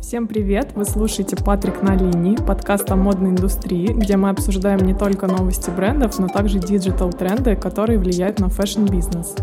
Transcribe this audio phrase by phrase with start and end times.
[0.00, 0.72] Всем привет!
[0.74, 5.70] Вы слушаете «Патрик на линии», подкаст о модной индустрии, где мы обсуждаем не только новости
[5.70, 9.34] брендов, но также digital-тренды, которые влияют на fashion-бизнес.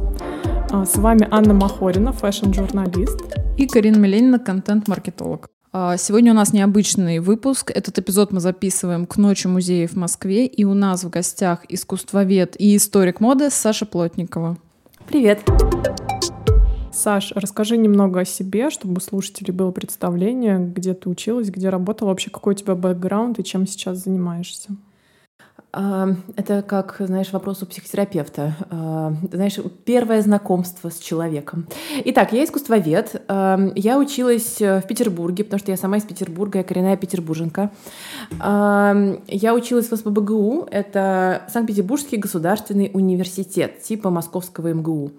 [0.71, 3.21] А, с вами Анна Махорина, fashion-журналист.
[3.57, 5.49] И Карина Миленина, контент-маркетолог.
[5.73, 7.69] А, сегодня у нас необычный выпуск.
[7.75, 10.47] Этот эпизод мы записываем к Ночи музеев в Москве.
[10.47, 14.57] И у нас в гостях искусствовед и историк моды Саша Плотникова.
[15.05, 15.43] Привет!
[16.95, 22.09] Саш, расскажи немного о себе, чтобы у слушателей было представление, где ты училась, где работала,
[22.09, 24.69] вообще какой у тебя бэкграунд и чем сейчас занимаешься.
[25.73, 28.55] А, это как, знаешь, вопрос у психотерапевта.
[28.69, 31.67] А, знаешь, первое знакомство с человеком.
[32.05, 33.21] Итак, я искусствовед.
[33.27, 37.71] А, я училась в Петербурге, потому что я сама из Петербурга, я коренная петербурженка.
[38.39, 45.11] Я училась в СПБГУ, это Санкт-Петербургский государственный университет, типа московского МГУ.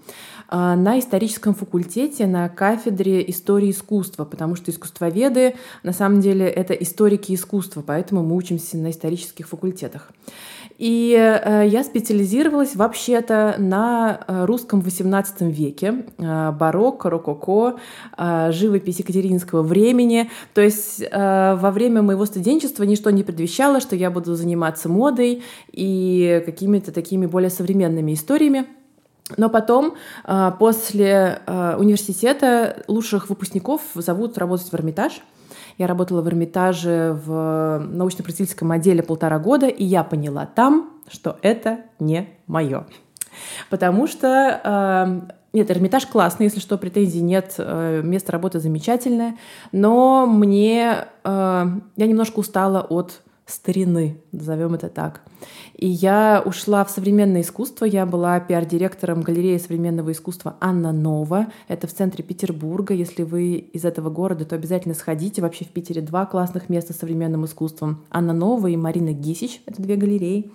[0.49, 6.75] А, на историческом факультете на кафедре истории искусства, потому что искусствоведы на самом деле это
[6.75, 10.13] историки искусства, поэтому мы учимся на исторических факультетах.
[10.79, 17.77] И э, я специализировалась вообще-то на э, русском XVIII веке, э, барокко, рококо,
[18.51, 20.31] живопись екатеринского времени.
[20.55, 26.43] То есть во время моего студенчества ничто не предвещало, что я буду заниматься модой и
[26.45, 28.67] какими-то такими более современными историями.
[29.37, 35.21] Но потом, а, после а, университета, лучших выпускников зовут работать в Эрмитаж.
[35.79, 41.81] Я работала в Эрмитаже в научно-просветительском отделе полтора года, и я поняла там, что это
[41.99, 42.87] не мое.
[43.69, 49.39] Потому что а, нет, Эрмитаж классный, если что, претензий нет, место работы замечательное,
[49.73, 55.23] но мне я немножко устала от старины, назовем это так.
[55.75, 57.85] И я ушла в современное искусство.
[57.85, 61.49] Я была пиар-директором галереи современного искусства Анна Нова.
[61.69, 62.95] Это в центре Петербурга.
[62.95, 65.43] Если вы из этого города, то обязательно сходите.
[65.43, 68.05] Вообще в Питере два классных места с современным искусством.
[68.11, 69.61] Анна Нова и Марина Гисич.
[69.67, 70.51] Это две галереи.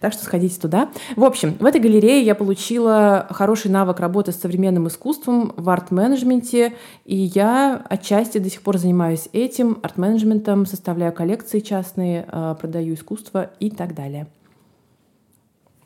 [0.00, 0.90] Так что сходите туда.
[1.16, 6.74] В общем, в этой галерее я получила хороший навык работы с современным искусством в арт-менеджменте.
[7.04, 13.70] И я отчасти до сих пор занимаюсь этим, арт-менеджментом, составляю коллекции частные, продаю искусство и
[13.70, 14.26] так далее.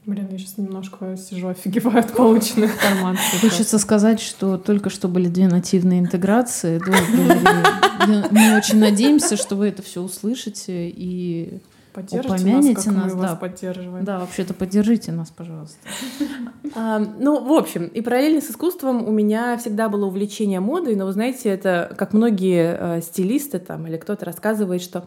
[0.07, 3.39] Блин, я сейчас немножко сижу, офигеваю от полученной информации.
[3.39, 6.79] Хочется сказать, что только что были две нативные интеграции.
[8.31, 11.59] Мы очень надеемся, что вы это все услышите и
[11.95, 13.29] Поддержите упомяните нас, как нас, мы да.
[13.29, 14.05] вас поддерживаем.
[14.05, 15.77] Да, вообще-то поддержите нас, пожалуйста.
[16.77, 21.07] А, ну, в общем, и параллельно с искусством у меня всегда было увлечение модой, но
[21.07, 25.05] вы знаете, это как многие э, стилисты там или кто-то рассказывает, что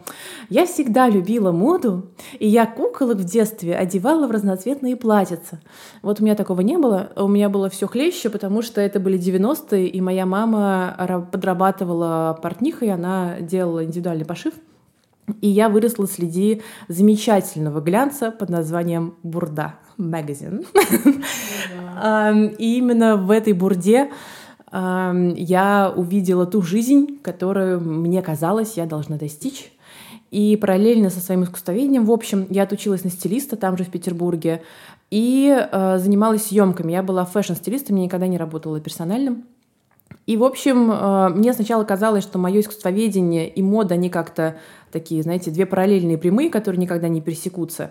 [0.48, 2.06] я всегда любила моду,
[2.38, 5.60] и я куколок в детстве одевала в разноцветные платьица.
[6.00, 9.18] Вот у меня такого не было, у меня было все хлеще, потому что это были
[9.18, 14.54] 90-е, и моя мама подрабатывала портнихой, она делала индивидуальный пошив.
[15.40, 20.64] И я выросла среди замечательного глянца под названием «Бурда» магазин.
[22.58, 24.10] И именно в этой бурде
[24.72, 29.72] я увидела ту жизнь, которую мне казалось, я должна достичь.
[30.30, 34.62] И параллельно со своим искусствоведением, в общем, я отучилась на стилиста там же в Петербурге
[35.10, 36.92] и э, занималась съемками.
[36.92, 39.44] Я была фэшн-стилистом, я никогда не работала персональным.
[40.26, 44.58] И, в общем, э, мне сначала казалось, что мое искусствоведение и мода, они как-то
[44.90, 47.90] такие, знаете, две параллельные прямые, которые никогда не пересекутся.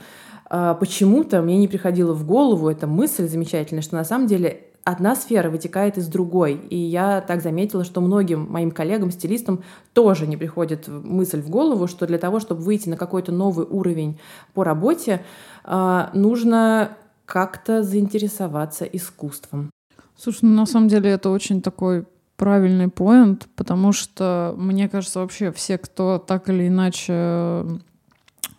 [0.50, 5.16] Э, почему-то мне не приходило в голову эта мысль замечательная, что на самом деле одна
[5.16, 6.54] сфера вытекает из другой.
[6.70, 9.64] И я так заметила, что многим моим коллегам, стилистам
[9.94, 14.20] тоже не приходит мысль в голову, что для того, чтобы выйти на какой-то новый уровень
[14.54, 15.24] по работе,
[15.66, 19.70] э, нужно как-то заинтересоваться искусством.
[20.16, 22.06] Слушай, ну на самом деле это очень такой
[22.38, 27.66] правильный поинт, потому что, мне кажется, вообще все, кто так или иначе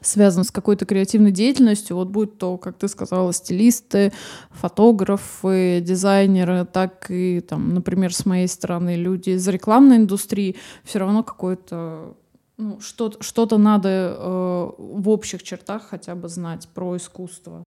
[0.01, 4.13] связан с какой-то креативной деятельностью, вот будь то, как ты сказала, стилисты,
[4.51, 11.23] фотографы, дизайнеры, так и, там, например, с моей стороны, люди из рекламной индустрии, все равно
[11.23, 12.17] какое-то
[12.59, 17.63] ну, что-то, что-то надо э, в общих чертах хотя бы знать про искусство.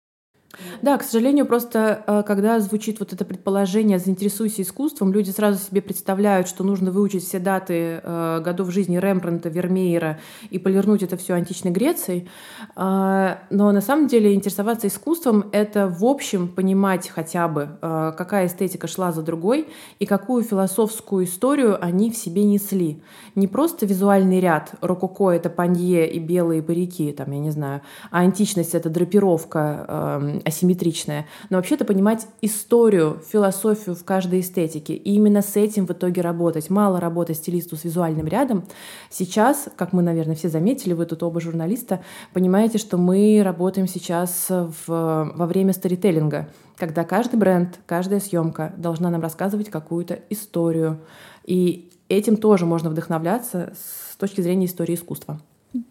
[0.82, 5.82] Да, к сожалению, просто э, когда звучит вот это предположение «заинтересуйся искусством», люди сразу себе
[5.82, 10.20] представляют, что нужно выучить все даты э, годов жизни Рембрандта, Вермеера
[10.50, 12.30] и полирнуть это все античной Грецией.
[12.76, 18.88] Э, но на самом деле интересоваться искусством— это в общем понимать хотя бы, какая эстетика
[18.88, 19.68] шла за другой
[20.00, 23.02] и какую философскую историю они в себе несли.
[23.36, 28.20] Не просто визуальный ряд, рококо— это панье и белые парики, там, я не знаю, а
[28.20, 34.94] античность— это драпировка, асимметричное, но вообще-то понимать историю, философию в каждой эстетике.
[34.94, 36.70] И именно с этим в итоге работать.
[36.70, 38.66] Мало работать стилисту с визуальным рядом.
[39.10, 42.04] Сейчас, как мы, наверное, все заметили, вы тут оба журналиста,
[42.34, 49.10] понимаете, что мы работаем сейчас в, во время сторителлинга, когда каждый бренд, каждая съемка должна
[49.10, 51.00] нам рассказывать какую-то историю.
[51.46, 55.40] И этим тоже можно вдохновляться с точки зрения истории искусства.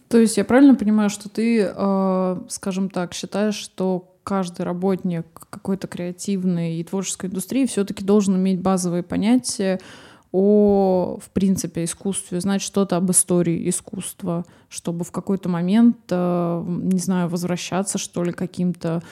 [0.08, 5.86] То есть я правильно понимаю, что ты, э, скажем так, считаешь, что каждый работник какой-то
[5.86, 9.80] креативной и творческой индустрии все-таки должен иметь базовые понятия
[10.32, 17.00] о, в принципе, искусстве, знать что-то об истории искусства, чтобы в какой-то момент, э, не
[17.00, 19.02] знаю, возвращаться, что ли, каким-то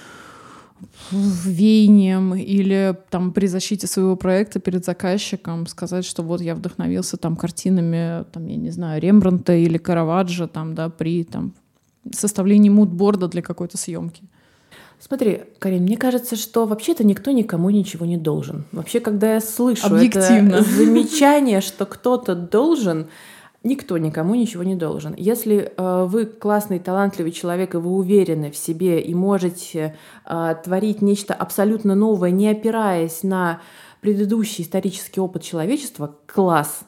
[1.10, 7.34] веянием или там при защите своего проекта перед заказчиком сказать, что вот я вдохновился там
[7.36, 11.52] картинами, там, я не знаю, Рембранта или Караваджо там, да, при там
[12.12, 14.22] составлении мудборда для какой-то съемки.
[15.00, 18.64] Смотри, Карин, мне кажется, что вообще-то никто никому ничего не должен.
[18.72, 23.08] Вообще, когда я слышу это замечание, что кто-то должен,
[23.64, 25.14] Никто никому ничего не должен.
[25.16, 31.02] Если э, вы классный, талантливый человек, и вы уверены в себе и можете э, творить
[31.02, 33.60] нечто абсолютно новое, не опираясь на
[34.00, 36.82] предыдущий исторический опыт человечества, класс.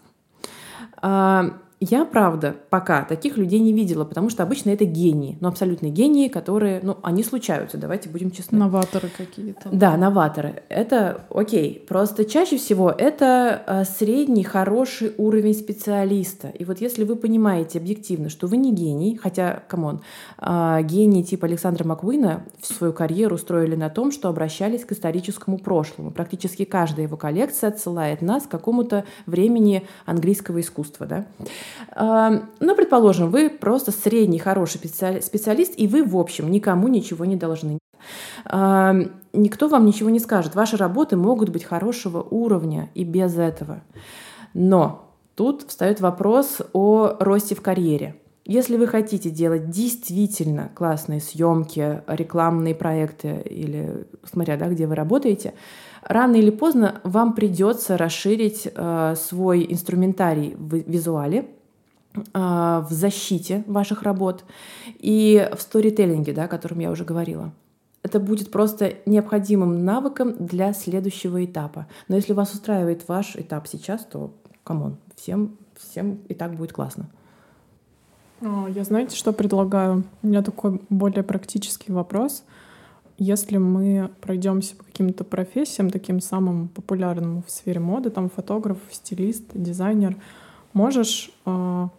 [1.02, 1.50] Э,
[1.82, 6.28] я, правда, пока таких людей не видела, потому что обычно это гении, ну, абсолютные гении,
[6.28, 8.58] которые, ну, они случаются, давайте будем честны.
[8.58, 9.70] Новаторы какие-то.
[9.72, 10.62] Да, новаторы.
[10.68, 11.82] Это окей.
[11.88, 16.48] Просто чаще всего это а, средний, хороший уровень специалиста.
[16.48, 20.02] И вот если вы понимаете объективно, что вы не гений, хотя, come on,
[20.36, 25.56] а, гении типа Александра Маквина в свою карьеру строили на том, что обращались к историческому
[25.56, 26.10] прошлому.
[26.10, 31.26] Практически каждая его коллекция отсылает нас к какому-то времени английского искусства, да.
[31.96, 37.78] Ну, предположим, вы просто средний хороший специалист, и вы, в общем, никому ничего не должны.
[38.44, 40.54] Никто вам ничего не скажет.
[40.54, 43.82] Ваши работы могут быть хорошего уровня и без этого.
[44.54, 48.16] Но тут встает вопрос о росте в карьере.
[48.46, 55.54] Если вы хотите делать действительно классные съемки, рекламные проекты или смотря, да, где вы работаете,
[56.02, 61.48] рано или поздно вам придется расширить э, свой инструментарий в визуале,
[62.12, 64.44] в защите ваших работ
[64.98, 67.52] и в сторителлинге, да, о котором я уже говорила.
[68.02, 71.86] Это будет просто необходимым навыком для следующего этапа.
[72.08, 74.32] Но если вас устраивает ваш этап сейчас, то,
[74.64, 77.10] come on, всем, всем и так будет классно.
[78.40, 80.04] А, я знаете, что предлагаю?
[80.22, 82.44] У меня такой более практический вопрос.
[83.18, 89.44] Если мы пройдемся по каким-то профессиям, таким самым популярным в сфере моды, там фотограф, стилист,
[89.52, 90.16] дизайнер,
[90.72, 91.90] можешь а,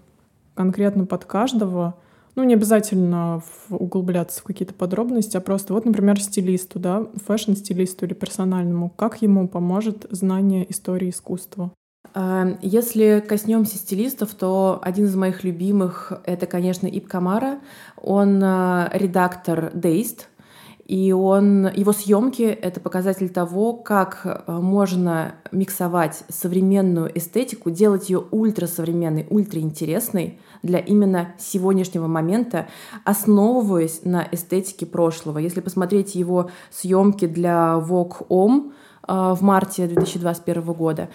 [0.54, 1.96] конкретно под каждого,
[2.36, 8.14] ну, не обязательно углубляться в какие-то подробности, а просто вот, например, стилисту, да, fashion-стилисту или
[8.14, 11.72] персональному, как ему поможет знание истории искусства?
[12.14, 17.60] А, если коснемся стилистов, то один из моих любимых— это, конечно, Иб Камара.
[17.98, 20.30] Он а, редактор Дейст,
[20.86, 28.24] и он, его съемки— это показатель того, как э, можно миксовать современную эстетику, делать ее
[28.32, 32.68] ультрасовременной, ультраинтересной для именно сегодняшнего момента,
[33.06, 35.38] основываясь на эстетике прошлого.
[35.38, 38.72] Если посмотреть его съемки для Vogue Om
[39.08, 41.10] э, в марте 2021 года,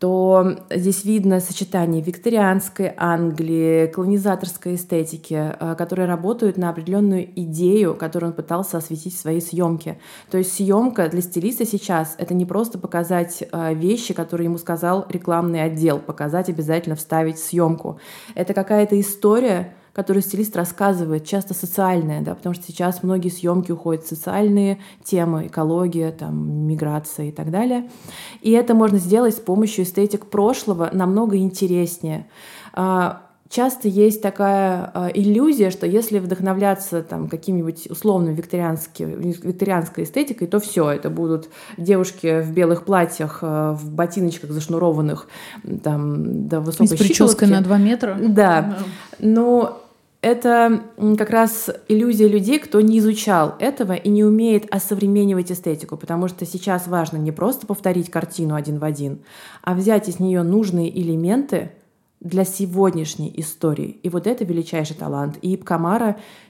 [0.00, 8.30] то здесь видно сочетание викторианской Англии, колонизаторской эстетики, э, которые работают на определенную идею, которую
[8.30, 9.98] он пытался осветить в своей съемке.
[10.30, 15.04] То есть съемка для стилиста сейчас— это не просто показать э, вещи, которые ему сказал
[15.10, 18.00] рекламный отдел, показать обязательно вставить съемку.
[18.34, 24.02] Это какая-то история, которую стилист рассказывает, часто социальная, да, потому что сейчас многие съемки уходят
[24.02, 27.90] в социальные темы, экология, там, миграция и так далее.
[28.40, 32.26] И это можно сделать с помощью эстетик прошлого намного интереснее.
[32.72, 40.60] А, часто есть такая э, иллюзия, что если вдохновляться там каким-нибудь условно викторианской эстетикой, то
[40.60, 45.28] все, это будут девушки в белых платьях, э, в ботиночках зашнурованных
[45.82, 48.16] там до высокой с прической на 2 метра.
[48.18, 48.78] Да.
[49.18, 49.79] Но
[50.22, 50.84] это
[51.16, 56.44] как раз иллюзия людей, кто не изучал этого и не умеет осовременивать эстетику, потому что
[56.44, 59.20] сейчас важно не просто повторить картину один в один,
[59.62, 61.72] а взять из нее нужные элементы
[62.20, 63.98] для сегодняшней истории.
[64.02, 65.38] И вот это величайший талант.
[65.40, 65.66] И Иб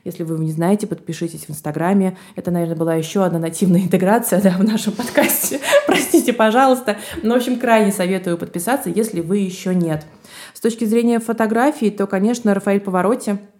[0.02, 2.18] если вы не знаете, подпишитесь в Инстаграме.
[2.34, 5.60] Это, наверное, была еще одна нативная интеграция да, в нашем подкасте.
[5.86, 6.96] Простите, пожалуйста.
[7.22, 10.04] Но, в общем, крайне советую подписаться, если вы еще нет.
[10.54, 13.38] С точки зрения фотографии, то, конечно, Рафаэль Повороте—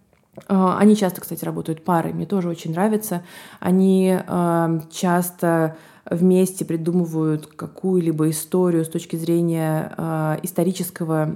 [0.46, 3.22] они часто, кстати, работают парой, мне тоже очень нравится.
[3.58, 5.76] Они э, часто
[6.08, 11.30] вместе придумывают какую-либо историю с точки зрения э, исторического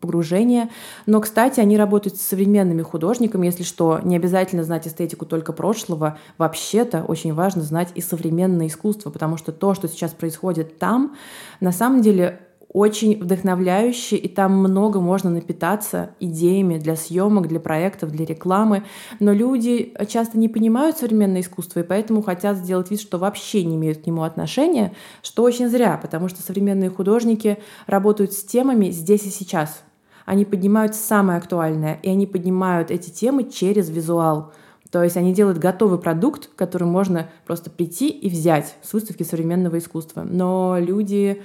[0.00, 0.70] погружения.
[1.06, 6.18] Но, кстати, они работают с современными художниками, если что, не обязательно знать эстетику только прошлого.
[6.38, 11.16] Вообще-то очень важно знать и современное искусство, потому что то, что сейчас происходит там,
[11.60, 12.40] на самом деле
[12.72, 18.84] очень вдохновляющий, и там много можно напитаться идеями для съемок, для проектов, для рекламы.
[19.18, 23.74] Но люди часто не понимают современное искусство, и поэтому хотят сделать вид, что вообще не
[23.74, 29.24] имеют к нему отношения, что очень зря, потому что современные художники работают с темами здесь
[29.24, 29.82] и сейчас.
[30.24, 34.52] Они поднимают самое актуальное, и они поднимают эти темы через визуал.
[34.92, 39.78] То есть они делают готовый продукт, который можно просто прийти и взять с выставки современного
[39.78, 40.22] искусства.
[40.22, 41.42] Но люди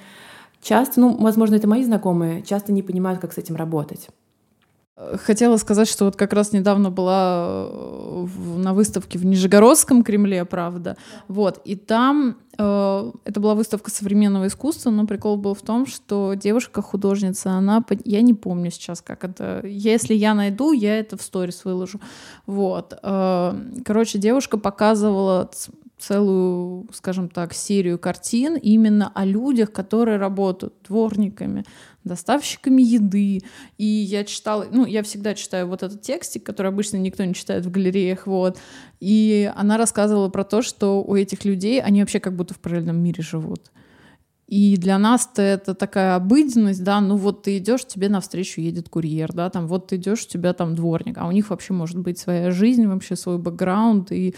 [0.66, 4.10] часто, ну, возможно, это мои знакомые, часто не понимают, как с этим работать.
[5.26, 10.96] Хотела сказать, что вот как раз недавно была э, на выставке в Нижегородском Кремле, правда.
[11.28, 16.34] Вот, и там э, это была выставка современного искусства, но прикол был в том, что
[16.34, 21.66] девушка-художница, она, я не помню сейчас, как это, если я найду, я это в сторис
[21.66, 22.00] выложу.
[22.48, 23.54] Вот, э,
[23.84, 25.52] короче, девушка показывала
[26.06, 31.66] целую, скажем так, серию картин именно о людях, которые работают дворниками,
[32.04, 33.42] доставщиками еды.
[33.78, 37.66] И я читала, ну, я всегда читаю вот этот текстик, который обычно никто не читает
[37.66, 38.60] в галереях, вот.
[39.00, 42.98] И она рассказывала про то, что у этих людей, они вообще как будто в параллельном
[42.98, 43.72] мире живут.
[44.48, 49.34] И для нас-то это такая обыденность, да, ну вот ты идешь, тебе навстречу едет курьер,
[49.34, 52.20] да, там вот ты идешь, у тебя там дворник, а у них вообще может быть
[52.20, 54.36] своя жизнь, вообще свой бэкграунд, и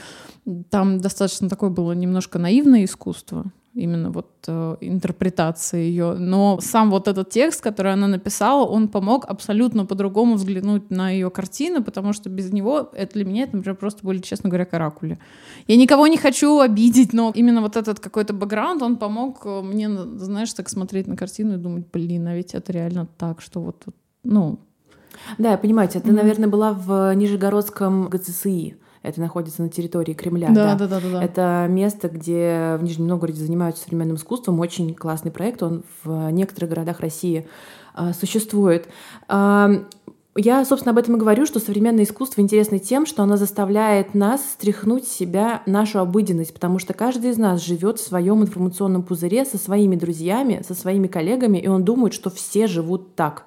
[0.69, 6.13] там достаточно такое было немножко наивное искусство, именно вот э, интерпретация ее.
[6.13, 11.29] Но сам вот этот текст, который она написала, он помог абсолютно по-другому взглянуть на ее
[11.29, 15.19] картины, потому что без него это для меня, это, например, просто были, честно говоря, каракули.
[15.67, 19.89] Я никого не хочу обидеть, но именно вот этот какой-то бэкграунд, он помог э, мне,
[19.89, 23.83] знаешь, так смотреть на картину и думать, блин, а ведь это реально так, что вот,
[24.23, 24.59] ну...
[25.37, 26.13] Да, я понимаете, это, mm-hmm.
[26.13, 28.77] наверное, была в Нижегородском ГЦСИ.
[29.07, 30.49] Это находится на территории Кремля.
[30.49, 31.09] Да, да, да, да.
[31.11, 31.23] да.
[31.23, 34.59] Это место, где в Нижнем Новгороде занимаются современным искусством.
[34.59, 35.63] Очень классный проект.
[35.63, 37.47] Он в некоторых городах России
[37.93, 38.87] а, существует.
[39.27, 39.69] А,
[40.39, 44.41] я, собственно, об этом и говорю, что современное искусство интересно тем, что оно заставляет нас
[44.51, 49.45] стряхнуть с себя нашу обыденность, потому что каждый из нас живет в своем информационном пузыре
[49.45, 53.45] со своими друзьями, со своими коллегами, и он думает, что все живут так.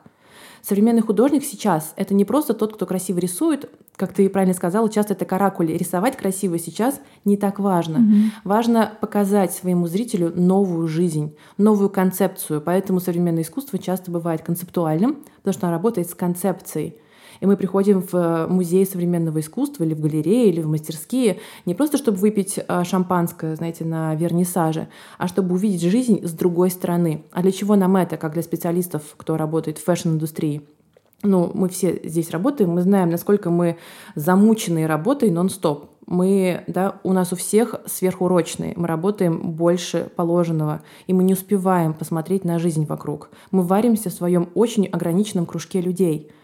[0.62, 3.70] Современный художник сейчас— это не просто тот, кто красиво рисует,
[4.00, 5.74] как ты правильно сказала, часто это каракули.
[5.74, 7.98] Рисовать красиво сейчас не так важно.
[7.98, 8.24] Mm-hmm.
[8.44, 12.62] Важно показать своему зрителю новую жизнь, новую концепцию.
[12.62, 16.96] Поэтому современное искусство часто бывает концептуальным, потому что оно работает с концепцией.
[17.40, 21.98] И мы приходим в музей современного искусства или в галереи, или в мастерские не просто
[21.98, 24.88] чтобы выпить а, шампанское, знаете, на вернисаже,
[25.18, 27.24] а чтобы увидеть жизнь с другой стороны.
[27.32, 30.62] А для чего нам это, как для специалистов, кто работает в fashion-индустрии?
[31.22, 33.76] Ну, мы все здесь работаем, мы знаем, насколько мы
[34.14, 35.90] замученные работой нон-стоп.
[36.06, 41.94] Мы, да, у нас у всех сверхурочные, мы работаем больше положенного, и мы не успеваем
[41.94, 43.30] посмотреть на жизнь вокруг.
[43.52, 46.30] Мы варимся в своем очень ограниченном кружке людей–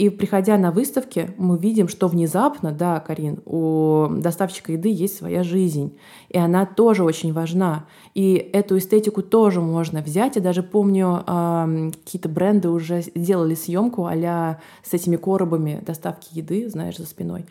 [0.00, 5.42] и приходя на выставки, мы видим, что внезапно, да, Карин, у доставщика еды есть своя
[5.42, 5.98] жизнь,
[6.30, 7.84] и она тоже очень важна.
[8.14, 10.36] И эту эстетику тоже можно взять.
[10.36, 16.96] Я даже помню, какие-то бренды уже делали съемку а с этими коробами доставки еды, знаешь,
[16.96, 17.44] за спиной.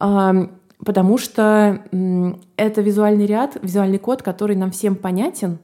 [0.00, 0.50] Mm.
[0.82, 1.82] Потому что
[2.56, 5.58] это визуальный ряд, визуальный код, который нам всем понятен.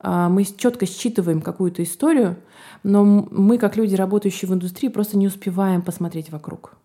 [0.00, 2.36] Э, мы четко считываем какую-то историю,
[2.82, 6.76] но мы, как люди, работающие в индустрии, просто не успеваем посмотреть вокруг.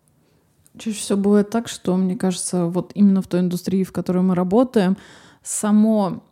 [0.78, 4.34] Чаще всего бывает так, что, мне кажется, вот именно в той индустрии, в которой мы
[4.34, 4.96] работаем,
[5.42, 6.22] само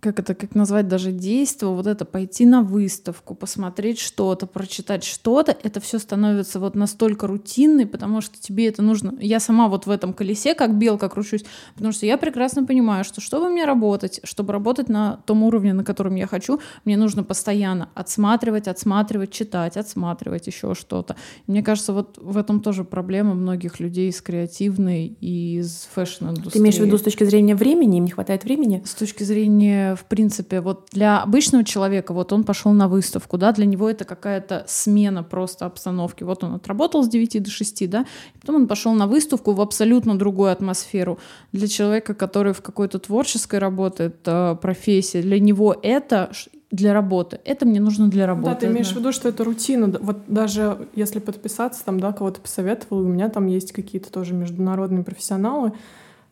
[0.00, 5.56] как это, как назвать даже действие, вот это пойти на выставку, посмотреть что-то, прочитать что-то,
[5.62, 9.14] это все становится вот настолько рутинной, потому что тебе это нужно.
[9.20, 13.20] Я сама вот в этом колесе как белка кручусь, потому что я прекрасно понимаю, что
[13.20, 17.90] чтобы мне работать, чтобы работать на том уровне, на котором я хочу, мне нужно постоянно
[17.94, 21.16] отсматривать, отсматривать, читать, отсматривать еще что-то.
[21.46, 26.52] Мне кажется, вот в этом тоже проблема многих людей из креативной и из fashion-индустрии.
[26.52, 27.98] Ты имеешь в виду с точки зрения времени?
[27.98, 28.82] Им не хватает времени?
[28.86, 33.52] С точки зрения в принципе, вот для обычного человека, вот он пошел на выставку, да,
[33.52, 36.24] для него это какая-то смена просто обстановки.
[36.24, 38.04] Вот он отработал с 9 до 6, да,
[38.34, 41.18] и потом он пошел на выставку в абсолютно другую атмосферу.
[41.52, 46.30] Для человека, который в какой-то творческой работает э, профессии, для него это
[46.70, 47.40] для работы.
[47.44, 48.50] Это мне нужно для работы.
[48.50, 48.94] Да, ты имеешь да.
[48.94, 49.92] в виду, что это рутина.
[50.00, 55.02] Вот даже если подписаться, там, да, кого-то посоветовал, у меня там есть какие-то тоже международные
[55.02, 55.72] профессионалы,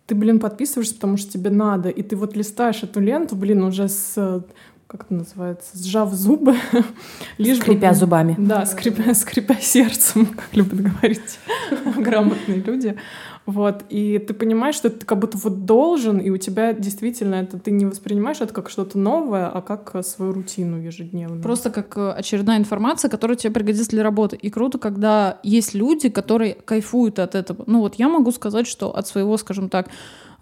[0.08, 3.88] ты, блин, подписываешься, потому что тебе надо, и ты вот листаешь эту ленту, блин, уже
[3.88, 4.42] с
[4.86, 6.56] как это называется, сжав зубы.
[7.38, 8.34] лишь скрипя бы, зубами.
[8.38, 11.38] Да, скрипя, скрипя сердцем, как любят говорить
[11.98, 12.96] грамотные люди.
[13.49, 17.59] Вот, и ты понимаешь, что ты как будто вот должен, и у тебя действительно это
[17.59, 21.40] ты не воспринимаешь это как что-то новое, а как свою рутину ежедневную.
[21.40, 24.37] Просто как э, очередная информация, которая тебе пригодится для работы.
[24.37, 27.64] И круто, когда есть люди, которые кайфуют от этого.
[27.67, 29.88] Ну вот я могу сказать, что от своего, скажем так,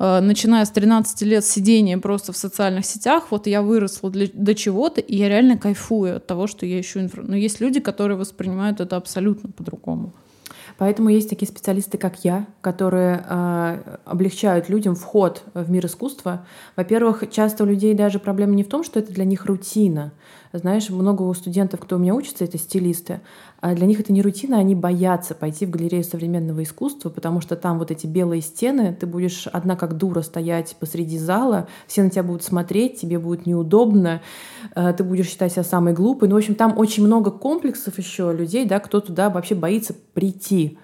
[0.01, 4.53] э, начиная с 13 лет сидения просто в социальных сетях, вот я выросла для, до
[4.57, 7.31] чего-то, и я реально кайфую от того, что я ищу информацию.
[7.31, 10.13] Но есть люди, которые воспринимают это абсолютно по-другому.
[10.79, 16.47] Поэтому есть такие специалисты, как я, которые э, облегчают людям вход в мир искусства.
[16.77, 20.13] Во-первых, часто у людей даже проблема не в том, что это для них рутина.
[20.59, 23.21] Знаешь, много у студентов, кто у меня учится, это стилисты.
[23.61, 27.57] А для них это не рутина, они боятся пойти в галерею современного искусства, потому что
[27.57, 32.11] там вот эти белые стены, ты будешь одна как дура стоять посреди зала, все на
[32.11, 34.21] тебя будут смотреть, тебе будет неудобно,
[34.75, 36.29] э, ты будешь считать себя самой глупой.
[36.29, 40.79] Ну, в общем, там очень много комплексов еще людей, да, кто туда вообще боится прийти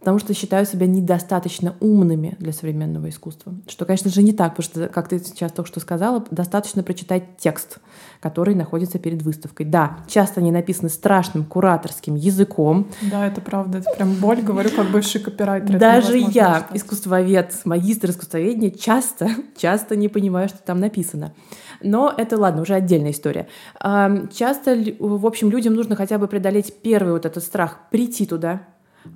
[0.00, 3.54] потому что считаю себя недостаточно умными для современного искусства.
[3.68, 7.36] Что, конечно же, не так, потому что, как ты сейчас только что сказала, достаточно прочитать
[7.38, 7.78] текст,
[8.20, 9.66] который находится перед выставкой.
[9.66, 12.88] Да, часто они написаны страшным кураторским языком.
[13.02, 15.78] Да, это правда, это прям боль, говорю, как бывший копирайтер.
[15.78, 16.66] Даже я, читать.
[16.74, 21.34] искусствовед, магистр искусствоведения, часто, часто не понимаю, что там написано.
[21.82, 23.48] Но это, ладно, уже отдельная история.
[23.78, 28.62] Часто, в общем, людям нужно хотя бы преодолеть первый вот этот страх, прийти туда,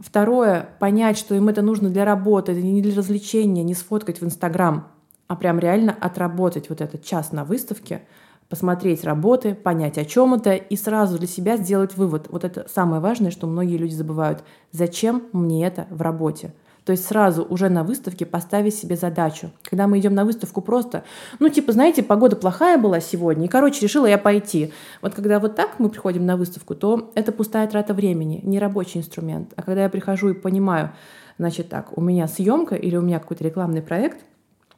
[0.00, 4.25] Второе, понять, что им это нужно для работы, это не для развлечения, не сфоткать в
[4.25, 4.88] Инстаграм,
[5.29, 8.03] а прям реально отработать вот этот час на выставке,
[8.49, 12.29] посмотреть работы, понять, о чем это, и сразу для себя сделать вывод.
[12.31, 14.45] Вот это самое важное, что многие люди забывают.
[14.71, 16.55] Зачем мне это в работе?
[16.85, 19.50] То есть сразу уже на выставке поставить себе задачу.
[19.62, 21.05] Когда мы идем на выставку просто,
[21.38, 24.73] ну типа, знаете, погода плохая была сегодня, и, короче, решила я пойти.
[25.00, 28.99] Вот когда вот так мы приходим на выставку, то это пустая трата времени, не рабочий
[29.00, 29.53] инструмент.
[29.57, 30.93] А когда я прихожу и понимаю,
[31.38, 34.18] значит так, у меня съемка или у меня какой-то рекламный проект,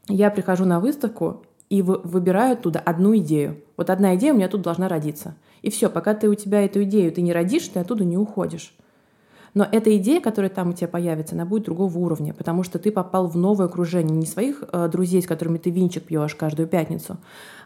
[0.09, 3.61] я прихожу на выставку и выбираю оттуда одну идею.
[3.77, 5.35] Вот одна идея у меня тут должна родиться.
[5.63, 8.73] И все, пока ты у тебя эту идею ты не родишь, ты оттуда не уходишь.
[9.57, 12.93] Но эта идея, которая там у тебя появится, она будет другого уровня, потому что ты
[12.93, 17.17] попал в новое окружение, не своих э, друзей, с которыми ты винчик пьешь каждую пятницу,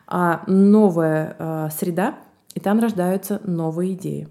[0.06, 2.14] а новая э, среда,
[2.54, 4.28] и там рождаются новые идеи.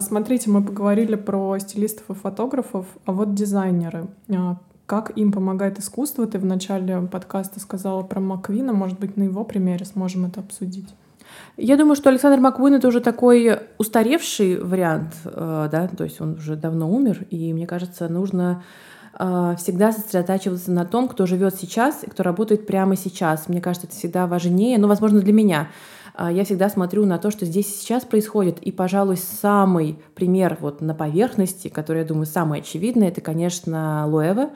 [0.00, 4.08] Смотрите, мы поговорили про стилистов и фотографов, а вот дизайнеры.
[4.28, 6.26] А, как им помогает искусство?
[6.26, 8.72] Ты в начале подкаста сказала про Маквина.
[8.72, 10.88] Может быть, на его примере сможем это обсудить?
[11.62, 16.34] Я думаю, что Александр Маккуин это уже такой устаревший вариант, э, да, то есть он
[16.34, 18.64] уже давно умер, и мне кажется, нужно
[19.18, 23.46] э, всегда сосредотачиваться на том, кто живет сейчас и кто работает прямо сейчас.
[23.46, 25.68] Мне кажется, это всегда важнее, ну, возможно, для меня.
[26.16, 28.58] Э, я всегда смотрю на то, что здесь сейчас происходит.
[28.60, 34.48] И, пожалуй, самый пример вот на поверхности, который, я думаю, самый очевидный, это, конечно, Луэва.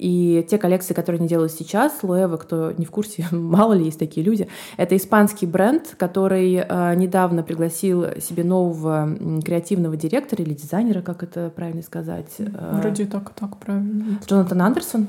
[0.00, 3.98] И те коллекции, которые они делают сейчас, Луэва, кто не в курсе, мало ли есть
[3.98, 11.02] такие люди, это испанский бренд, который э, недавно пригласил себе нового креативного директора или дизайнера,
[11.02, 12.32] как это правильно сказать.
[12.38, 14.18] Э, Вроде так, так правильно.
[14.26, 15.06] Джонатан Андерсон.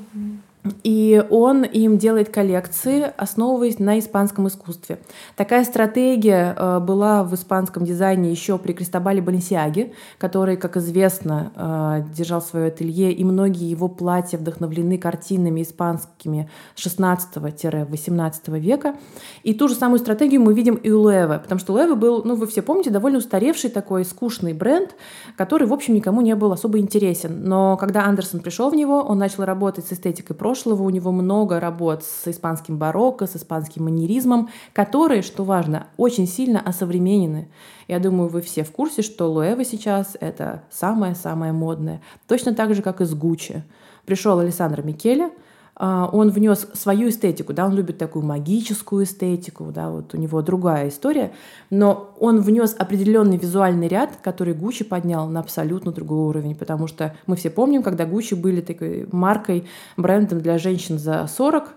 [1.12, 4.97] И он им делает коллекции, основываясь на испанском искусстве.
[5.36, 12.15] Такая стратегия э, была в испанском дизайне еще при Кристобале Баленсиаге, который, как известно, э,
[12.15, 18.95] держал свое ателье, и многие его платья вдохновлены картинами испанскими 16-18 века.
[19.43, 22.36] И ту же самую стратегию мы видим и у Луэва, потому что Луэва был, ну
[22.36, 24.95] вы все помните, довольно устаревший такой скучный бренд,
[25.36, 27.43] который, в общем, никому не был особо интересен.
[27.43, 31.60] Но когда Андерсон пришел в него, он начал работать с эстетикой прошлого, у него много
[31.60, 37.50] работ с испанским барокко, с испанским манеризмом, которые, что важно, очень сильно осовременены.
[37.88, 42.02] Я думаю, вы все в курсе, что Луэва сейчас— это самое-самое модное.
[42.28, 43.64] Точно так же, как и с Гуччи.
[44.06, 45.32] Пришел Александр Микеле—
[45.82, 50.89] он внес свою эстетику, да, он любит такую магическую эстетику, да, вот у него другая
[50.89, 51.32] история,
[51.72, 57.15] но он внес определенный визуальный ряд, который Гуччи поднял на абсолютно другой уровень, потому что
[57.26, 59.65] мы все помним, когда Гуччи были такой маркой,
[59.98, 61.74] брендом для женщин за 40,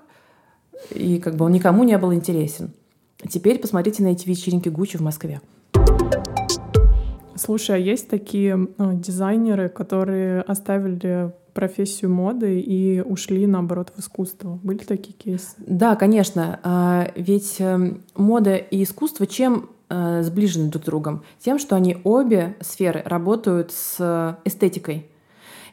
[0.90, 2.74] и как бы он никому не был интересен.
[3.26, 5.40] Теперь посмотрите на эти вечеринки Гуччи в Москве.
[7.36, 14.58] Слушай, а есть такие ну, дизайнеры, которые оставили профессию моды и ушли, наоборот, в искусство?
[14.62, 15.54] Были такие кейсы?
[15.58, 16.60] Да, конечно.
[16.62, 21.24] А, ведь эм, мода и искусство чем э, сближены друг с другом?
[21.38, 25.06] Тем, что они обе сферы работают с эстетикой.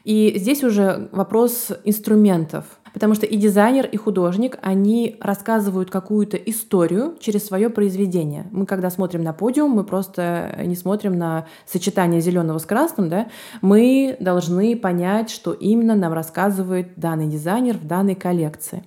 [0.04, 7.16] И здесь уже вопрос инструментов— Потому что и дизайнер, и художник, они рассказывают какую-то историю
[7.20, 8.46] через свое произведение.
[8.50, 13.28] Мы, когда смотрим на подиум, мы просто не смотрим на сочетание зеленого с красным, да,
[13.60, 18.84] мы должны понять, что именно нам рассказывает данный дизайнер в данной коллекции.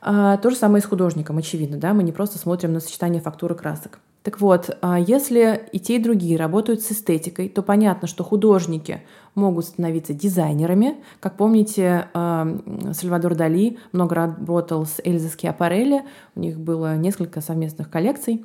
[0.00, 3.20] А, то же самое и с художником, очевидно, да, мы не просто смотрим на сочетание
[3.20, 3.98] фактуры красок.
[4.26, 9.02] Так вот, а, если и те, и другие работают с эстетикой, то понятно, что художники
[9.36, 10.96] могут становиться дизайнерами.
[11.20, 12.58] Как помните, а,
[12.92, 16.02] Сальвадор Дали много работал с Эльзой Скиапарелли,
[16.34, 18.44] у них было несколько совместных коллекций.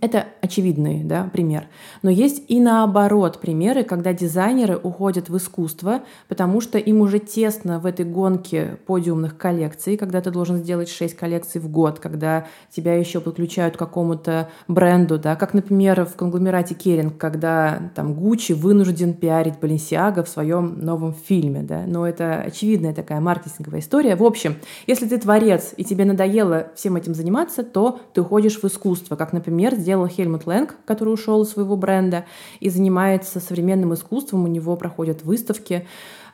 [0.00, 1.66] Это очевидный да, пример.
[2.02, 7.78] Но есть и наоборот примеры, когда дизайнеры уходят в искусство, потому что им уже тесно
[7.78, 12.94] в этой гонке подиумных коллекций, когда ты должен сделать 6 коллекций в год, когда тебя
[12.94, 19.14] еще подключают к какому-то бренду, да, как, например, в конгломерате Керинг, когда там Гуччи вынужден
[19.14, 21.62] пиарить Баленсиага в своем новом фильме.
[21.62, 21.84] Да.
[21.86, 24.16] Но это очевидная такая маркетинговая история.
[24.16, 28.64] В общем, если ты творец и тебе надоело всем этим заниматься, то ты уходишь в
[28.64, 32.24] искусство, как, например, сделал Хельмут Лэнг, который ушел из своего бренда
[32.60, 34.44] и занимается современным искусством.
[34.44, 35.86] У него проходят выставки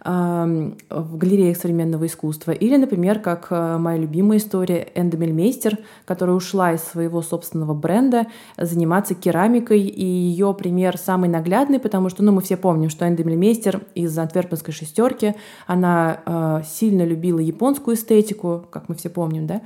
[0.05, 2.53] в галереях современного искусства.
[2.53, 8.27] Или, например, как э, моя любимая история Энда Мельмейстер, которая ушла из своего собственного бренда
[8.57, 9.81] заниматься керамикой.
[9.81, 14.17] И ее пример самый наглядный, потому что ну, мы все помним, что Энда Мельмейстер из
[14.17, 15.35] Антверпенской шестерки,
[15.67, 19.63] она э, сильно любила японскую эстетику, как мы все помним, да,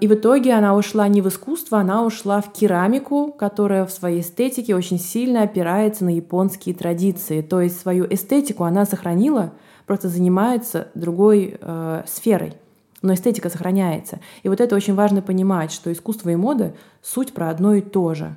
[0.00, 4.22] и в итоге она ушла не в искусство, она ушла в керамику, которая в своей
[4.22, 7.42] эстетике очень сильно опирается на японские традиции.
[7.42, 9.52] То есть свою эстетику она сохранила,
[9.86, 12.54] просто занимается другой э, сферой.
[13.02, 14.20] Но эстетика сохраняется.
[14.42, 18.14] И вот это очень важно понимать, что искусство и мода— суть про одно и то
[18.14, 18.36] же.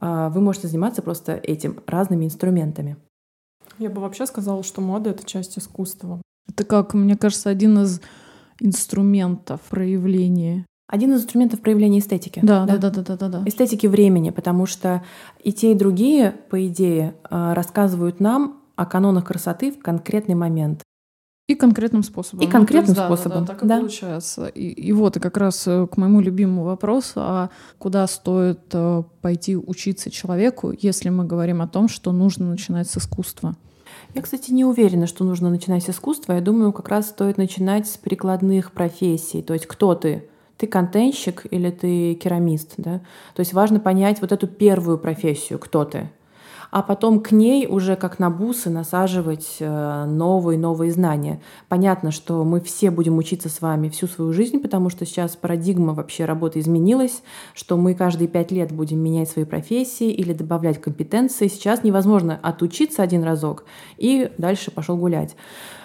[0.00, 2.96] Э, вы можете заниматься просто этим разными инструментами.
[3.78, 6.22] Я бы вообще сказала, что мода— это часть искусства.
[6.48, 8.00] Это как, мне кажется, один из
[8.60, 10.66] инструментов проявления.
[10.86, 12.40] Один из инструментов проявления эстетики.
[12.42, 13.42] Да, да, да, да, да, да, да.
[13.46, 15.02] Эстетики времени, потому что
[15.42, 20.82] и те, и другие, по идее, а, рассказывают нам о канонах красоты в конкретный момент.
[21.46, 22.46] И конкретным способом.
[22.46, 23.40] И конкретным ну, способом.
[23.40, 23.78] Да, да, так и да.
[23.78, 24.46] получается.
[24.46, 29.02] И, и вот, и как раз э, к моему любимому вопросу, а куда стоит э,
[29.20, 33.56] пойти учиться человеку, если мы говорим о том, что нужно начинать с искусства?
[34.14, 36.34] Я, кстати, не уверена, что нужно начинать с искусства.
[36.34, 39.42] Я думаю, как раз стоит начинать с прикладных профессий.
[39.42, 40.28] То есть кто ты?
[40.56, 42.74] Ты контентщик или ты керамист?
[42.76, 43.00] Да?
[43.34, 46.10] То есть важно понять вот эту первую профессию, кто ты
[46.74, 51.40] а потом к ней уже как на бусы насаживать э, новые новые знания.
[51.68, 55.94] Понятно, что мы все будем учиться с вами всю свою жизнь, потому что сейчас парадигма
[55.94, 57.22] вообще работы изменилась,
[57.54, 61.46] что мы каждые пять лет будем менять свои профессии или добавлять компетенции.
[61.46, 65.36] Сейчас невозможно отучиться один разок и дальше пошел гулять.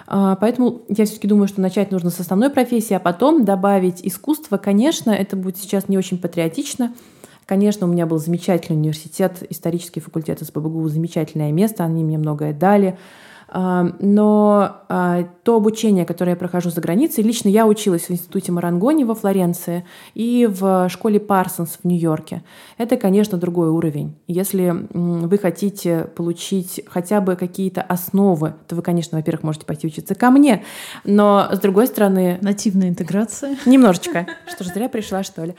[0.07, 4.57] А, поэтому я все-таки думаю, что начать нужно с основной профессии, а потом добавить искусство.
[4.57, 6.95] Конечно, это будет сейчас не очень патриотично,
[7.49, 12.95] Конечно, у меня был замечательный университет, исторический факультет СПБГУ, замечательное место, они мне многое дали.
[13.47, 18.51] А, но а, то обучение, которое я прохожу за границей, лично я училась в институте
[18.51, 19.83] Марангони во Флоренции
[20.13, 22.43] и в школе Парсонс в Нью-Йорке.
[22.77, 24.13] Это, конечно, другой уровень.
[24.27, 30.13] Если вы хотите получить хотя бы какие-то основы, то вы, конечно, во-первых, можете пойти учиться
[30.13, 30.63] ко мне,
[31.03, 32.37] но с другой стороны...
[32.43, 33.57] Нативная интеграция.
[33.65, 34.27] Немножечко.
[34.47, 35.55] Что же, зря пришла, что ли.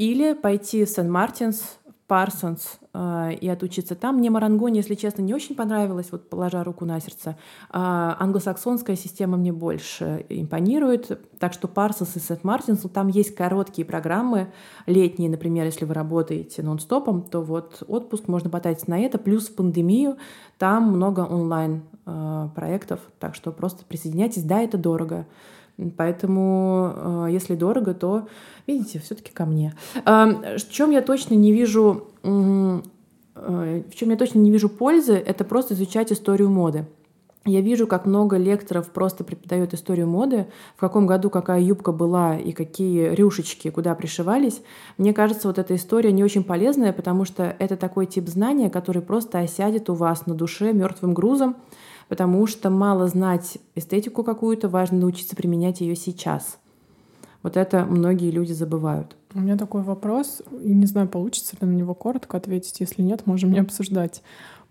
[0.00, 4.16] Или пойти в Saint Martins, Parsons э, и отучиться там.
[4.16, 7.36] Мне Marangoni, если честно, не очень понравилось, вот положа руку на сердце.
[7.68, 11.20] А англосаксонская система мне больше импонирует.
[11.38, 14.50] Так что Парсонс и Saint Martins, там есть короткие программы,
[14.86, 19.18] летние, например, если вы работаете нон-стопом, то вот отпуск можно потратить на это.
[19.18, 20.16] Плюс в пандемию
[20.56, 24.44] там много онлайн э, проектов, так что просто присоединяйтесь.
[24.44, 25.26] Да, это дорого.
[25.96, 28.28] Поэтому, э, если дорого, то,
[28.66, 29.74] видите, все-таки ко мне.
[30.04, 32.80] Э, в чем я точно не вижу, э,
[33.34, 36.86] в чем я точно не вижу пользы, это просто изучать историю моды.
[37.46, 42.36] Я вижу, как много лекторов просто преподают историю моды, в каком году какая юбка была
[42.36, 44.60] и какие рюшечки куда пришивались.
[44.98, 49.00] Мне кажется, вот эта история не очень полезная, потому что это такой тип знания, который
[49.00, 51.56] просто осядет у вас на душе мертвым грузом,
[52.10, 56.58] потому что мало знать эстетику какую-то, важно научиться применять ее сейчас.
[57.44, 59.16] Вот это многие люди забывают.
[59.32, 62.80] У меня такой вопрос, и не знаю, получится ли на него коротко ответить.
[62.80, 64.24] Если нет, можем не обсуждать.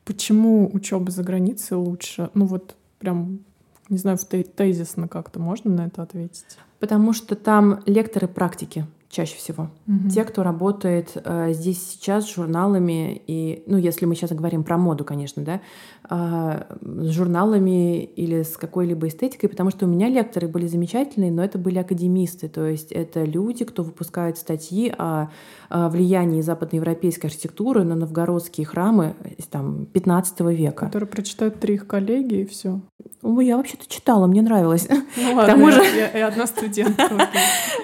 [0.04, 2.30] Почему учеба за границей лучше?
[2.34, 3.40] Ну вот прям
[3.88, 6.46] Не знаю, в тезисно как-то можно на это ответить?
[6.80, 9.70] Потому что там лекторы практики чаще всего.
[9.88, 10.10] Угу.
[10.10, 14.78] Те, кто работает э, здесь сейчас с журналами, и, ну, если мы сейчас говорим про
[14.78, 15.62] моду, конечно, да,
[16.10, 21.44] э, с журналами или с какой-либо эстетикой, потому что у меня лекторы были замечательные, но
[21.44, 25.30] это были академисты, то есть это люди, кто выпускает статьи о,
[25.70, 29.16] о влиянии западноевропейской архитектуры на новгородские храмы
[29.50, 30.86] там, 15 века.
[30.86, 32.80] Которые прочитают три их коллеги и все.
[33.22, 34.88] Ну, я вообще-то читала, мне нравилось.
[35.18, 35.82] Ну ладно, К тому же...
[35.84, 37.28] я, я одна студентка.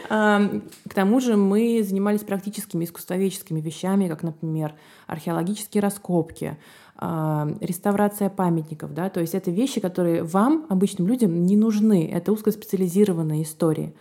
[0.07, 4.75] К тому же мы занимались практическими искусствоведческими вещами, как, например,
[5.07, 6.57] археологические раскопки,
[6.99, 13.43] реставрация памятников, да, то есть это вещи, которые вам, обычным людям, не нужны, это узкоспециализированные
[13.43, 13.93] истории.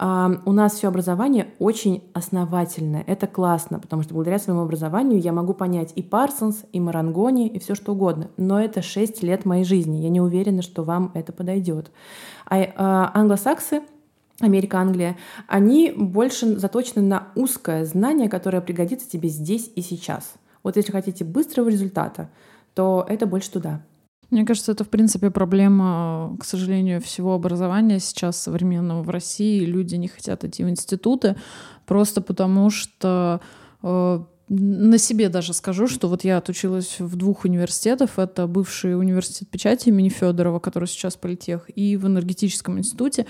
[0.00, 3.04] У нас все образование очень основательное.
[3.06, 7.58] Это классно, потому что благодаря своему образованию я могу понять и Парсонс, и Марангони, и
[7.58, 8.30] все что угодно.
[8.38, 9.98] Но это 6 лет моей жизни.
[9.98, 11.90] Я не уверена, что вам это подойдет.
[12.46, 13.82] А, а англосаксы
[14.40, 20.34] Америка, Англия, они больше заточены на узкое знание, которое пригодится тебе здесь и сейчас.
[20.62, 22.30] Вот если хотите быстрого результата,
[22.74, 23.82] то это больше туда.
[24.30, 29.64] Мне кажется, это, в принципе, проблема, к сожалению, всего образования сейчас современного в России.
[29.64, 31.36] Люди не хотят идти в институты
[31.84, 33.40] просто потому, что
[33.82, 34.20] э,
[34.52, 38.18] на себе даже скажу, что вот я отучилась в двух университетах.
[38.18, 43.26] Это бывший университет печати имени Федорова, который сейчас политех, и в энергетическом институте.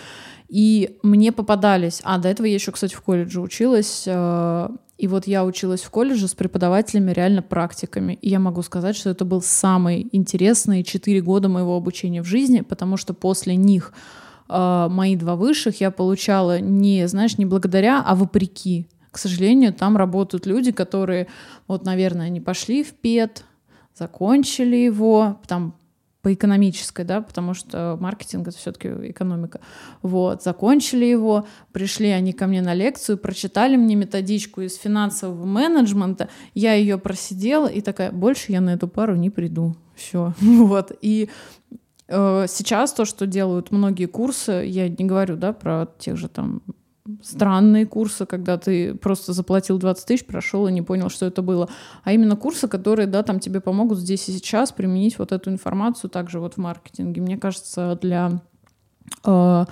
[0.48, 2.00] И мне попадались...
[2.04, 4.04] А, до этого я еще, кстати, в колледже училась.
[4.06, 8.14] Э, и вот я училась в колледже с преподавателями, реально практиками.
[8.22, 12.62] И я могу сказать, что это был самый интересный четыре года моего обучения в жизни,
[12.62, 13.92] потому что после них
[14.48, 18.88] э, мои два высших я получала не, знаешь, не благодаря, а вопреки.
[19.11, 21.27] К сожалению, там работают люди, которые,
[21.66, 23.44] вот, наверное, они пошли в ПЕД,
[23.94, 25.75] закончили его, там
[26.23, 29.61] по экономической, да, потому что маркетинг это все-таки экономика.
[30.03, 36.29] Вот, закончили его, пришли они ко мне на лекцию, прочитали мне методичку из финансового менеджмента,
[36.55, 39.77] я ее просидела и такая, больше я на эту пару не приду.
[39.94, 40.35] Все.
[40.40, 40.92] Вот.
[41.01, 41.31] И
[42.09, 46.62] э, сейчас то, что делают многие курсы, я не говорю, да, про тех же там
[47.23, 51.68] странные курсы, когда ты просто заплатил 20 тысяч, прошел и не понял, что это было.
[52.05, 56.11] А именно курсы, которые, да, там тебе помогут здесь и сейчас применить вот эту информацию
[56.11, 57.20] также вот в маркетинге.
[57.20, 58.40] Мне кажется, для
[59.25, 59.64] э,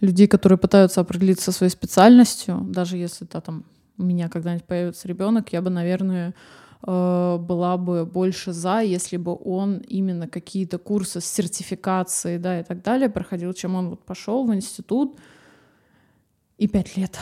[0.00, 3.64] людей, которые пытаются определиться своей специальностью, даже если да, там
[3.98, 6.34] у меня когда-нибудь появится ребенок, я бы, наверное,
[6.86, 12.62] э, была бы больше за, если бы он именно какие-то курсы с сертификацией, да, и
[12.62, 15.18] так далее проходил, чем он вот пошел в институт,
[16.58, 17.18] и пять лет.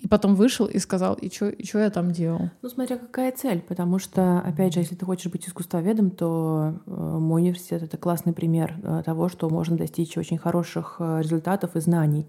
[0.00, 2.50] И потом вышел и сказал, и что и чё я там делал?
[2.60, 6.90] Ну, смотря какая цель, потому что, опять же, если ты хочешь быть искусствоведом, то э,
[6.90, 11.80] мой университет— это классный пример э, того, что можно достичь очень хороших э, результатов и
[11.80, 12.26] знаний.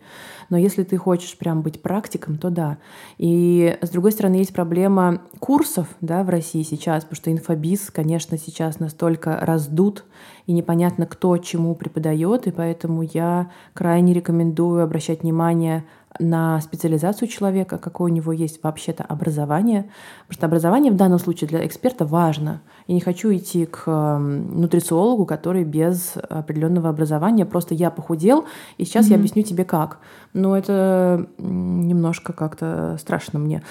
[0.52, 2.78] Но если ты хочешь прям быть практиком, то да.
[3.18, 8.38] И, с другой стороны, есть проблема курсов да, в России сейчас, потому что инфобиз, конечно,
[8.38, 10.06] сейчас настолько раздут,
[10.46, 15.86] и непонятно, кто чему преподает, и поэтому я крайне рекомендую обращать внимание
[16.20, 19.90] на специализацию человека, какое у него есть вообще-то образование.
[20.28, 22.62] Потому что образование в данном случае для эксперта важно.
[22.88, 27.46] Я не хочу идти к нутрициологу, который без определенного образования.
[27.46, 28.46] Просто я похудел,
[28.78, 29.12] и сейчас mm-hmm.
[29.12, 30.00] я объясню тебе как.
[30.34, 33.64] Но это немножко как-то страшно мне.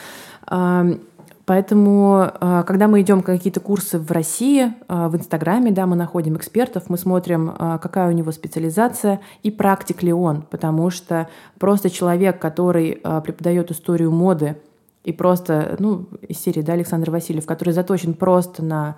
[1.45, 6.37] Поэтому, а, когда мы идем какие-то курсы в России, а, в Инстаграме, да, мы находим
[6.37, 11.29] экспертов, мы смотрим, а, какая у него специализация и практик ли он, потому что
[11.59, 14.57] просто человек, который преподает историю моды
[15.05, 18.97] и просто, ну, из серии, да, Александр Васильев, который заточен просто на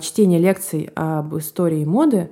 [0.00, 2.30] чтение лекций об истории моды,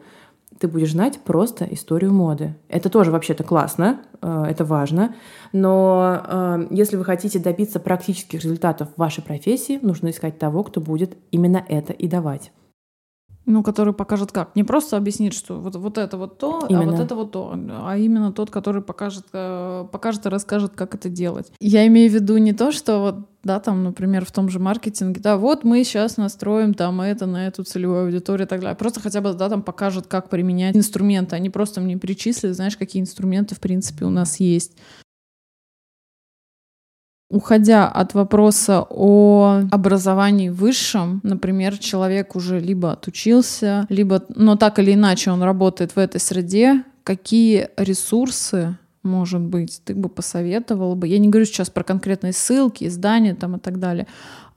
[0.63, 2.55] ты будешь знать просто историю моды.
[2.69, 5.17] Это тоже вообще-то классно, э, это важно,
[5.53, 10.81] но э, если вы хотите добиться практических результатов в вашей профессии, нужно искать того, кто
[10.81, 12.53] будет именно это и давать.
[13.45, 14.55] Ну, который покажет как.
[14.55, 16.85] Не просто объяснит, что вот, вот это вот то, именно.
[16.85, 20.95] а вот это вот то, а именно тот, который покажет, э, покажет и расскажет, как
[20.95, 21.53] это делать.
[21.61, 25.21] Я имею в виду не то, что вот, да, там, например, в том же маркетинге,
[25.21, 28.77] да, вот мы сейчас настроим там это на эту целевую аудиторию и так далее.
[28.77, 31.35] Просто хотя бы, да, там покажет, как применять инструменты.
[31.35, 34.77] Они просто мне перечислят, знаешь, какие инструменты, в принципе, у нас есть
[37.33, 44.93] уходя от вопроса о образовании высшем, например, человек уже либо отучился, либо, но так или
[44.93, 51.09] иначе он работает в этой среде, какие ресурсы может быть, ты бы посоветовала бы?
[51.09, 54.07] Я не говорю сейчас про конкретные ссылки, издания там и так далее,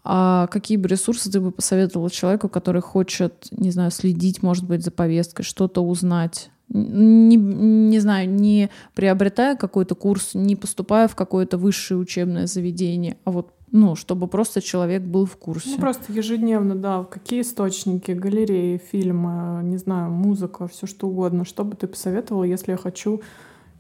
[0.04, 4.84] а какие бы ресурсы ты бы посоветовала человеку, который хочет, не знаю, следить, может быть,
[4.84, 11.58] за повесткой, что-то узнать не, не знаю, не приобретая какой-то курс, не поступая в какое-то
[11.58, 15.72] высшее учебное заведение, а вот ну, чтобы просто человек был в курсе.
[15.72, 21.44] Ну, просто ежедневно, да, какие источники, галереи, фильмы, не знаю, музыка, все что угодно.
[21.44, 23.22] Что бы ты посоветовала, если я хочу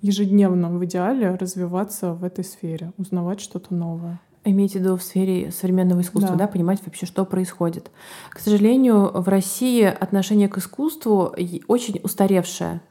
[0.01, 4.19] ежедневно в идеале развиваться в этой сфере, узнавать что-то новое?
[4.45, 6.45] Имейте в виду в сфере современного искусства, да.
[6.45, 7.89] да, понимать вообще, что происходит.
[8.29, 11.35] К сожалению, в России отношение к искусству
[11.67, 12.81] очень устаревшее.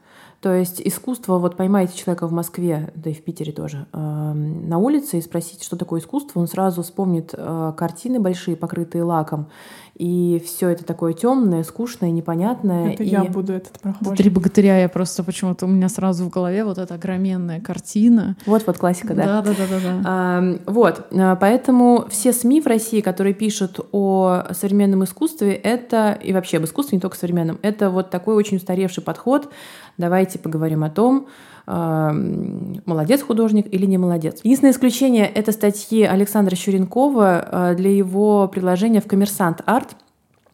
[0.41, 4.77] То есть искусство, вот поймаете человека в Москве, да и в Питере тоже, э, на
[4.77, 9.47] улице и спросите, что такое искусство, он сразу вспомнит э, картины большие, покрытые лаком,
[9.95, 12.93] и все это такое темное, скучное, непонятное.
[12.93, 13.07] Это и...
[13.07, 14.17] я буду этот прохожий.
[14.17, 18.35] Три богатыря, я просто почему-то у меня сразу в голове вот эта огроменная картина.
[18.45, 19.25] Вот вот классика, да.
[19.25, 19.79] Да, да, да, да.
[19.79, 20.01] да.
[20.05, 26.33] А, вот, а, поэтому все СМИ в России, которые пишут о современном искусстве, это и
[26.33, 29.49] вообще об искусстве, не только современном, это вот такой очень устаревший подход.
[29.97, 31.27] Давайте поговорим о том,
[31.67, 34.39] молодец художник или не молодец.
[34.43, 39.95] Единственное исключение— это статьи Александра Щуренкова э, для его приложения в «Коммерсант Арт».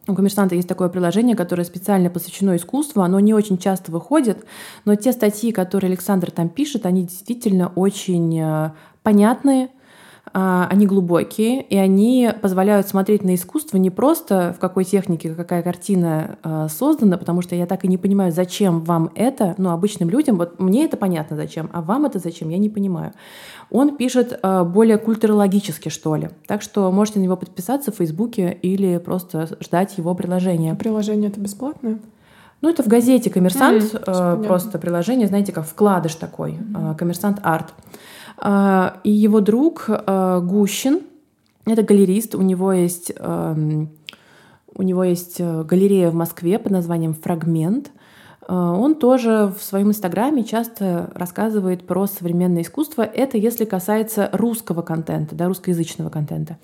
[0.08, 3.02] У «Коммерсанта» есть такое приложение, которое специально посвящено искусству.
[3.02, 4.44] Оно не очень часто выходит,
[4.84, 8.70] но те статьи, которые Александр там пишет, они действительно очень э,
[9.02, 9.68] понятные, а,
[10.32, 16.38] они глубокие, и они позволяют смотреть на искусство не просто в какой технике какая картина
[16.42, 20.38] а, создана, потому что я так и не понимаю, зачем вам это, ну, обычным людям,
[20.38, 23.12] вот мне это понятно зачем, а вам это зачем, я не понимаю.
[23.70, 26.30] Он пишет а, более культурологически, что ли.
[26.46, 30.74] Так что можете на него подписаться в Фейсбуке или просто ждать его приложения.
[30.74, 31.98] Приложение это бесплатное?
[32.62, 36.96] Ну, это в газете «Коммерсант», mm, просто приложение, знаете, как вкладыш такой, mm-hmm.
[36.96, 37.74] «Коммерсант Арт».
[38.38, 41.00] А, и его друг а, Гущин,
[41.64, 47.92] это галерист, у него есть, у него есть э, галерея в Москве под названием «Фрагмент»,
[48.48, 53.02] а, он тоже в своем инстаграме часто рассказывает про современное искусство.
[53.02, 56.58] Это если касается русского контента, да, русскоязычного контента.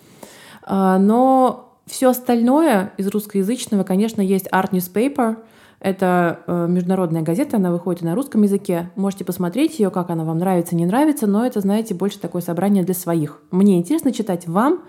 [0.69, 5.37] Но все остальное из русскоязычного, конечно, есть Art Newspaper—
[5.81, 8.91] это э, международная газета, она выходит на русском языке.
[8.97, 12.83] Можете посмотреть ее, как она вам нравится, не нравится, но это, знаете, больше такое собрание
[12.83, 13.41] для своих.
[13.51, 14.85] Мне интересно читать, вам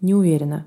[0.00, 0.66] не уверена.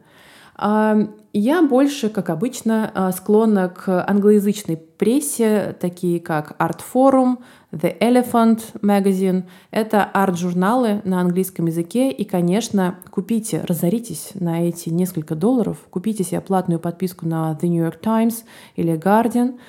[1.40, 7.38] Я больше, как обычно, а, склонна к англоязычной прессе, такие как Art Forum,
[7.72, 9.44] The Elephant Magazine.
[9.72, 12.12] Это арт-журналы на английском языке.
[12.12, 17.84] И, конечно, купите, разоритесь на эти несколько долларов, купите себе платную подписку на The New
[17.84, 18.44] York Times
[18.76, 19.60] или Guardian,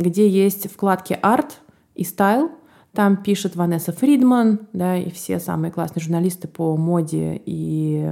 [0.00, 1.60] где есть вкладки «Арт»
[1.94, 2.50] и «Стайл»,
[2.92, 8.10] там пишет Ванесса Фридман, да, и все самые классные журналисты по моде и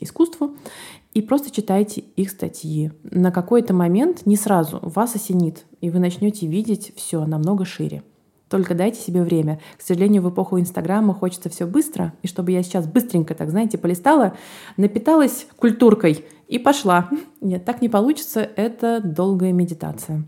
[0.00, 0.54] искусству.
[1.14, 2.90] И просто читайте их статьи.
[3.04, 8.02] На какой-то момент, не сразу, вас осенит, и вы начнете видеть все намного шире.
[8.50, 9.60] Только дайте себе время.
[9.78, 13.78] К сожалению, в эпоху Инстаграма хочется все быстро, и чтобы я сейчас быстренько, так знаете,
[13.78, 14.34] полистала,
[14.76, 17.08] напиталась культуркой и пошла.
[17.40, 20.24] Нет, так не получится, это долгая медитация.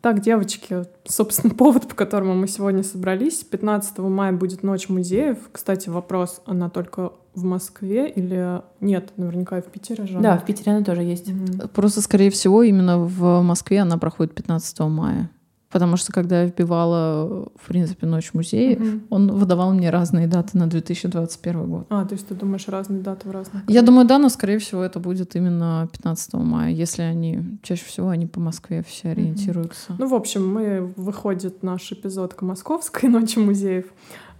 [0.00, 3.44] Так, девочки, собственно, повод, по которому мы сегодня собрались.
[3.44, 5.38] 15 мая будет Ночь музеев.
[5.52, 9.12] Кстати, вопрос, она только в Москве или нет?
[9.16, 10.18] Наверняка и в Питере же.
[10.18, 11.28] Да, в Питере она тоже есть.
[11.28, 11.68] Mm-hmm.
[11.68, 15.30] Просто, скорее всего, именно в Москве она проходит 15 мая.
[15.70, 19.00] Потому что когда я вбивала, в принципе, Ночь музея, угу.
[19.08, 21.86] он выдавал мне разные даты на 2021 год.
[21.90, 23.62] А, то есть ты думаешь разные даты в разных?
[23.68, 28.08] Я думаю, да, но, скорее всего, это будет именно 15 мая, если они, чаще всего,
[28.08, 29.92] они по Москве все ориентируются.
[29.92, 30.02] Угу.
[30.02, 33.86] Ну, в общем, мы, выходит наш эпизод к Московской Ночи музеев.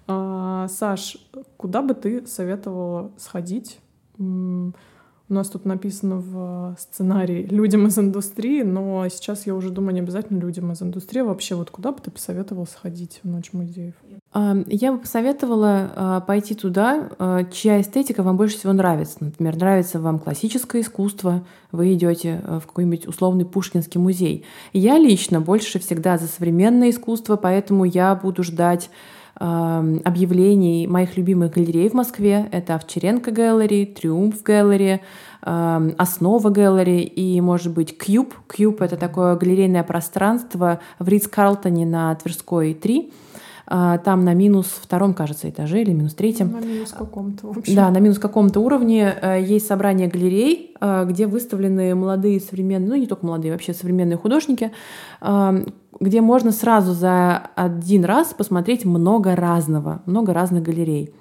[0.08, 1.16] А, Саш,
[1.56, 3.78] куда бы ты советовала сходить?
[5.30, 10.00] У нас тут написано в сценарии людям из индустрии, но сейчас я уже думаю, не
[10.00, 11.20] обязательно людям из индустрии.
[11.20, 13.94] Вообще, вот куда бы ты посоветовал сходить в Ночь музеев?
[14.34, 19.18] Я бы посоветовала а, пойти туда, а, чья эстетика вам больше всего нравится.
[19.20, 24.44] Например, нравится вам классическое искусство, вы идете а, в какой-нибудь условный Пушкинский музей.
[24.72, 28.90] Я лично больше всегда за современное искусство, поэтому я буду ждать
[29.40, 32.46] объявлений моих любимых галерей в Москве.
[32.52, 35.00] Это Ovcharenko Gallery, Triumph Gallery,
[35.40, 38.34] Osnova Gallery и, может быть, Кьюб.
[38.46, 43.10] Кьюб— это такое галерейное пространство в Ридс-Карлтоне на Тверской 3.
[43.72, 46.50] А, там на минус втором, кажется, этаже или минус третьем.
[46.50, 47.76] На минус каком-то, в общем.
[47.76, 52.96] Да, на минус каком-то уровне э, есть собрание галерей, э, где выставлены молодые современные, ну
[52.96, 54.72] не только молодые, вообще современные художники,
[55.20, 55.64] э,
[56.00, 61.14] где можно сразу за один раз посмотреть много разного, много разных галерей.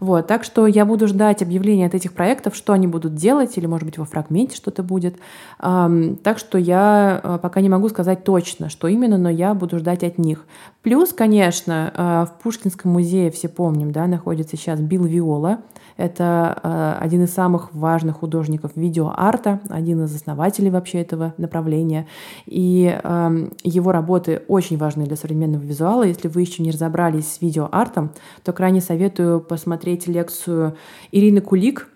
[0.00, 3.66] Вот, так что я буду ждать объявления от этих проектов, что они будут делать, или,
[3.66, 5.16] может быть, во фрагменте что-то будет.
[5.58, 10.04] Так что я э, пока не могу сказать точно, что именно, но я буду ждать
[10.04, 10.44] от них.
[10.82, 15.60] Плюс, конечно, э, в Пушкинском музее, все помним, да, находится сейчас Билл Виола.
[15.96, 22.06] Это э, один из самых важных художников видеоарта, один из основателей вообще этого направления.
[22.46, 26.02] И эм, его работы очень важны для современного визуала.
[26.02, 28.10] Если вы еще не разобрались с видеоартом,
[28.44, 30.76] то крайне советую посмотреть лекцию
[31.12, 31.88] Ирины Кулик.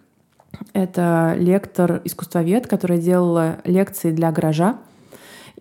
[0.72, 4.78] Это лектор-искусствовед, которая делала лекции для гаража.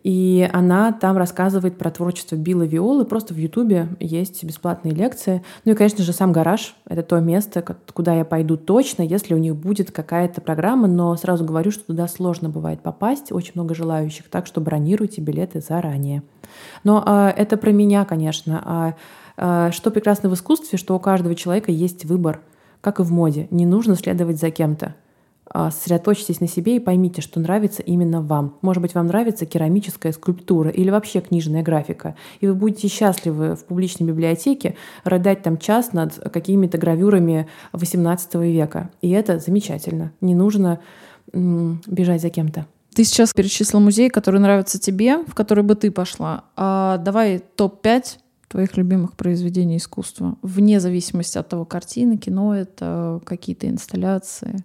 [0.03, 3.05] И она там рассказывает про творчество Билла Виолы.
[3.05, 5.43] Просто в Ютубе есть бесплатные лекции.
[5.65, 7.61] Ну и, конечно же, сам гараж— это то место,
[7.93, 10.87] куда я пойду точно, если у них будет какая-то программа.
[10.87, 13.31] Но сразу говорю, что туда сложно бывает попасть.
[13.31, 14.29] Очень много желающих.
[14.29, 16.23] Так что бронируйте билеты заранее.
[16.83, 18.61] Но а, это про меня, конечно.
[18.65, 18.95] А,
[19.37, 22.41] а, что прекрасно в искусстве, что у каждого человека есть выбор.
[22.81, 23.47] Как и в моде.
[23.51, 24.95] Не нужно следовать за кем-то.
[25.51, 28.57] А, сосредоточьтесь на себе и поймите, что нравится именно вам.
[28.61, 32.15] Может быть, вам нравится керамическая скульптура или вообще книжная графика.
[32.39, 38.91] И вы будете счастливы в публичной библиотеке рыдать там час над какими-то гравюрами XVIII века.
[39.01, 40.11] И это замечательно.
[40.21, 40.79] Не нужно
[41.33, 42.67] м- бежать за кем-то.
[42.93, 46.43] Ты сейчас перечислил музей, который нравится тебе, в который бы ты пошла.
[46.55, 48.17] А давай топ-5
[48.49, 54.63] твоих любимых произведений искусства, вне зависимости от того, картины, кино это, какие-то инсталляции?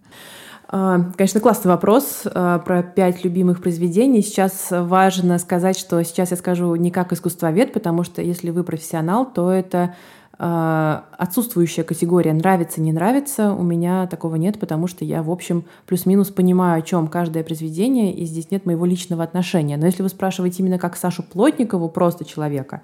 [0.77, 4.23] А, конечно, классный вопрос а, про пять любимых произведений.
[4.23, 9.25] Сейчас важно сказать, что сейчас я скажу не как искусствовед, потому что если вы профессионал,
[9.25, 9.95] то это
[10.37, 16.31] отсутствующая категория нравится, не нравится, у меня такого нет, потому что я, в общем, плюс-минус
[16.31, 19.77] понимаю, о чем каждое произведение, и здесь нет моего личного отношения.
[19.77, 22.83] Но если вы спрашиваете именно как Сашу Плотникову, просто человека,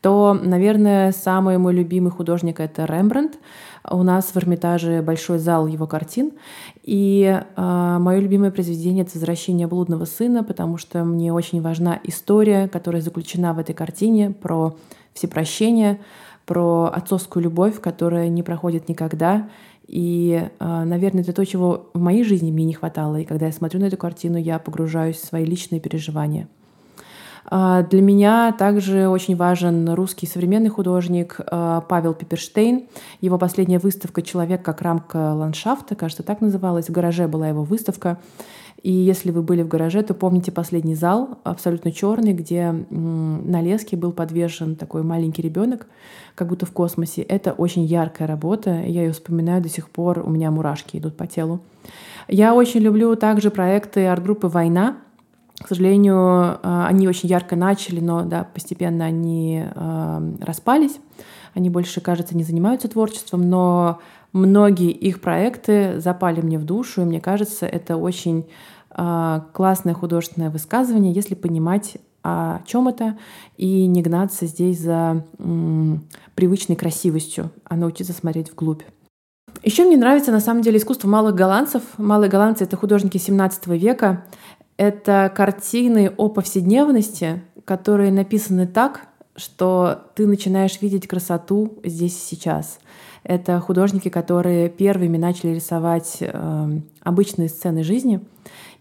[0.00, 3.38] то, наверное, самый мой любимый художник— это Рембрандт.
[3.90, 6.32] У нас в Эрмитаже большой зал его картин.
[6.82, 7.24] И
[7.56, 13.02] э, мое любимое произведение— это «Возвращение блудного сына», потому что мне очень важна история, которая
[13.02, 14.76] заключена в этой картине про
[15.12, 16.00] всепрощение,
[16.46, 19.48] про отцовскую любовь, которая не проходит никогда.
[19.86, 23.16] И, э, наверное, это то, чего в моей жизни мне не хватало.
[23.16, 26.48] И когда я смотрю на эту картину, я погружаюсь в свои личные переживания.
[27.48, 32.86] А, для меня также очень важен русский современный художник а, Павел Пиперштейн.
[33.20, 36.88] Его последняя выставка «Человек как рамка ландшафта», кажется, так называлась.
[36.88, 38.18] В гараже была его выставка.
[38.86, 43.96] И если вы были в гараже, то помните последний зал, абсолютно черный, где на леске
[43.96, 45.88] был подвешен такой маленький ребенок,
[46.36, 47.22] как будто в космосе.
[47.22, 48.70] Это очень яркая работа.
[48.70, 50.20] Я ее вспоминаю до сих пор.
[50.24, 51.62] У меня мурашки идут по телу.
[52.28, 54.98] Я очень люблю также проекты арт-группы «Война»,
[55.58, 60.98] к сожалению, э, они очень ярко начали, но да, постепенно они э, распались.
[61.54, 64.00] Они больше, кажется, не занимаются творчеством, но
[64.34, 68.44] многие их проекты запали мне в душу, и мне кажется, это очень
[68.96, 73.18] классное художественное высказывание, если понимать, о чем это,
[73.56, 75.24] и не гнаться здесь за
[76.34, 78.82] привычной красивостью, а научиться смотреть вглубь.
[79.62, 81.82] Еще мне нравится на самом деле искусство малых голландцев.
[81.98, 84.24] Малые голландцы— это художники 17 века.
[84.76, 92.78] Это картины о повседневности, которые написаны так, что ты начинаешь видеть красоту здесь и сейчас.
[93.22, 98.20] Это художники, которые первыми начали рисовать э, обычные сцены жизни—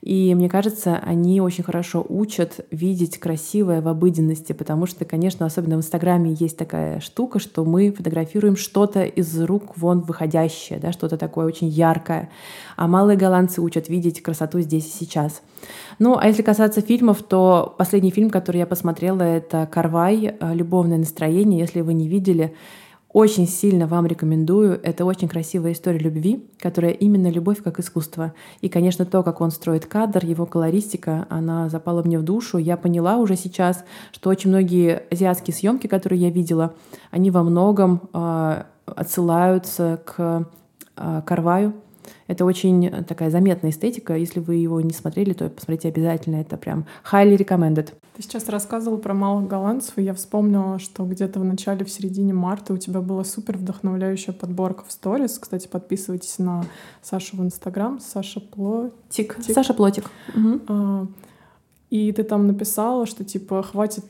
[0.06, 5.78] и мне кажется, они очень хорошо учат видеть красивое в обыденности, потому что, конечно, особенно
[5.78, 11.18] в Инстаграме есть такая штука, что мы фотографируем что-то из рук вон выходящее, да, что-то
[11.18, 12.30] такое очень яркое.
[12.76, 15.42] А малые голландцы учат видеть красоту здесь и сейчас.
[15.98, 20.36] Ну, а если касаться фильмов, то последний фильм, который я посмотрела, это «Карвай.
[20.40, 21.62] Любовное настроение».
[21.62, 22.54] Если вы не видели,
[23.16, 24.78] очень сильно вам рекомендую.
[24.84, 28.34] Это очень красивая история любви, которая именно любовь как искусство.
[28.60, 32.58] И, конечно, то, как он строит кадр, его колористика, она запала мне в душу.
[32.58, 36.74] Я поняла уже сейчас, что очень многие азиатские съемки, которые я видела,
[37.10, 40.50] они во многом э, отсылаются к
[40.98, 41.74] э, Карваю,
[42.28, 44.16] это очень такая заметная эстетика.
[44.16, 46.38] Если вы его не смотрели, то посмотрите обязательно.
[46.38, 47.94] Это прям highly recommended.
[48.16, 52.34] Ты сейчас рассказывал про малых голландцев, и я вспомнила, что где-то в начале, в середине
[52.34, 55.38] марта у тебя была супер вдохновляющая подборка в сторис.
[55.38, 56.66] Кстати, подписывайтесь на
[57.02, 58.00] Сашу в Инстаграм.
[58.00, 59.38] Саша Плотик.
[59.42, 60.10] Саша Плотик.
[60.34, 61.10] Угу.
[61.90, 64.06] И ты там написала, что типа хватит...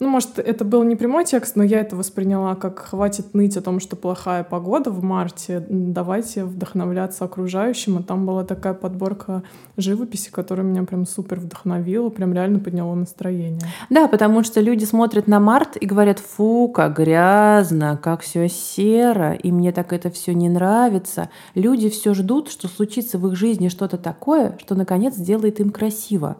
[0.00, 3.60] Ну, может, это был не прямой текст, но я это восприняла как хватит ныть о
[3.60, 7.98] том, что плохая погода в марте, давайте вдохновляться окружающим.
[7.98, 9.42] И там была такая подборка
[9.76, 13.60] живописи, которая меня прям супер вдохновила, прям реально подняла настроение.
[13.90, 19.34] Да, потому что люди смотрят на март и говорят, фу, как грязно, как все серо,
[19.34, 21.28] и мне так это все не нравится.
[21.54, 26.38] Люди все ждут, что случится в их жизни что-то такое, что наконец сделает им красиво.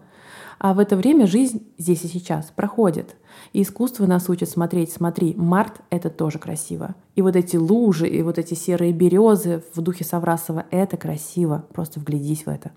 [0.62, 3.16] А в это время жизнь здесь и сейчас проходит.
[3.54, 6.94] И искусство нас учит смотреть, смотри, март— это тоже красиво.
[7.16, 11.64] И вот эти лужи, и вот эти серые березы в духе Саврасова— это красиво.
[11.72, 12.72] Просто вглядись в это.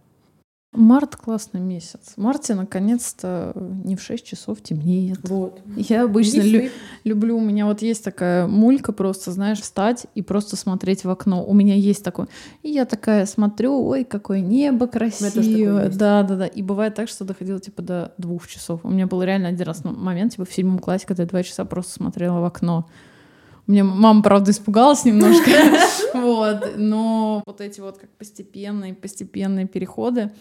[0.71, 2.13] Март классный месяц.
[2.15, 3.51] В марте наконец-то
[3.83, 5.19] не в 6 часов темнеет.
[5.29, 5.61] Вот.
[5.75, 6.69] Я обычно лю-
[7.03, 11.45] люблю, у меня вот есть такая мулька просто, знаешь, встать и просто смотреть в окно.
[11.45, 12.27] У меня есть такое.
[12.61, 15.89] И я такая смотрю, ой, какое небо красивое.
[15.89, 16.47] Да, да, да.
[16.47, 18.81] И бывает так, что доходило типа до двух часов.
[18.83, 21.65] У меня был реально один раз момент, типа в седьмом классе, когда я два часа
[21.65, 22.87] просто смотрела в окно.
[23.65, 25.51] У меня мама, правда, испугалась немножко.
[26.13, 26.73] Вот.
[26.77, 30.31] Но вот эти вот как постепенные, постепенные переходы,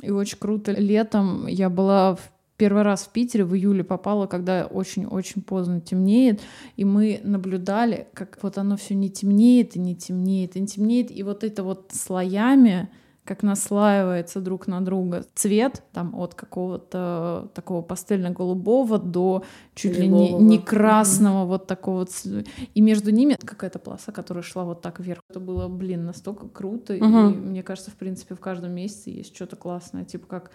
[0.00, 0.72] и очень круто.
[0.72, 6.40] Летом я была в первый раз в Питере в июле попала, когда очень-очень поздно темнеет,
[6.76, 11.10] и мы наблюдали, как вот оно все не темнеет и не темнеет и не темнеет,
[11.10, 12.90] и вот это вот слоями
[13.28, 19.44] как наслаивается друг на друга цвет, там от какого-то такого пастельно-голубого до
[19.74, 21.48] чуть ли не, не красного, mm-hmm.
[21.48, 22.06] вот такого.
[22.72, 25.20] И между ними какая-то полоса, которая шла вот так вверх.
[25.28, 26.94] Это было, блин, настолько круто.
[26.94, 27.32] Mm-hmm.
[27.32, 30.06] И мне кажется, в принципе, в каждом месяце есть что-то классное.
[30.06, 30.50] Типа как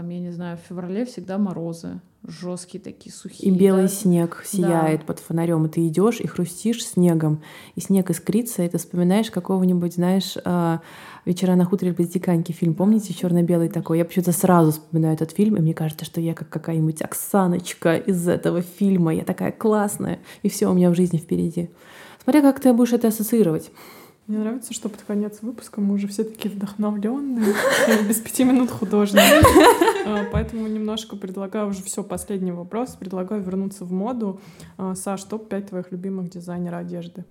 [0.00, 3.52] там, я не знаю, в феврале всегда морозы, жесткие такие, сухие.
[3.52, 3.88] И белый да?
[3.88, 5.06] снег сияет да.
[5.06, 7.42] под фонарем, и ты идешь и хрустишь снегом,
[7.74, 10.80] и снег искрится, и ты вспоминаешь какого-нибудь, знаешь, а,
[11.26, 13.98] «Вечера на хуторе близ Диканьки» фильм, помните, черно белый такой?
[13.98, 18.26] Я почему-то сразу вспоминаю этот фильм, и мне кажется, что я как какая-нибудь Оксаночка из
[18.26, 21.68] этого фильма, я такая классная, и все у меня в жизни впереди.
[22.24, 23.70] Смотри, как ты будешь это ассоциировать.
[24.30, 27.52] Мне нравится, что под конец выпуска мы уже все такие вдохновленные,
[28.08, 29.22] без пяти минут художник.
[30.06, 32.90] А, поэтому немножко предлагаю уже все, последний вопрос.
[32.90, 34.40] Предлагаю вернуться в моду.
[34.78, 37.24] А, Саш, топ-5 твоих любимых дизайнера одежды.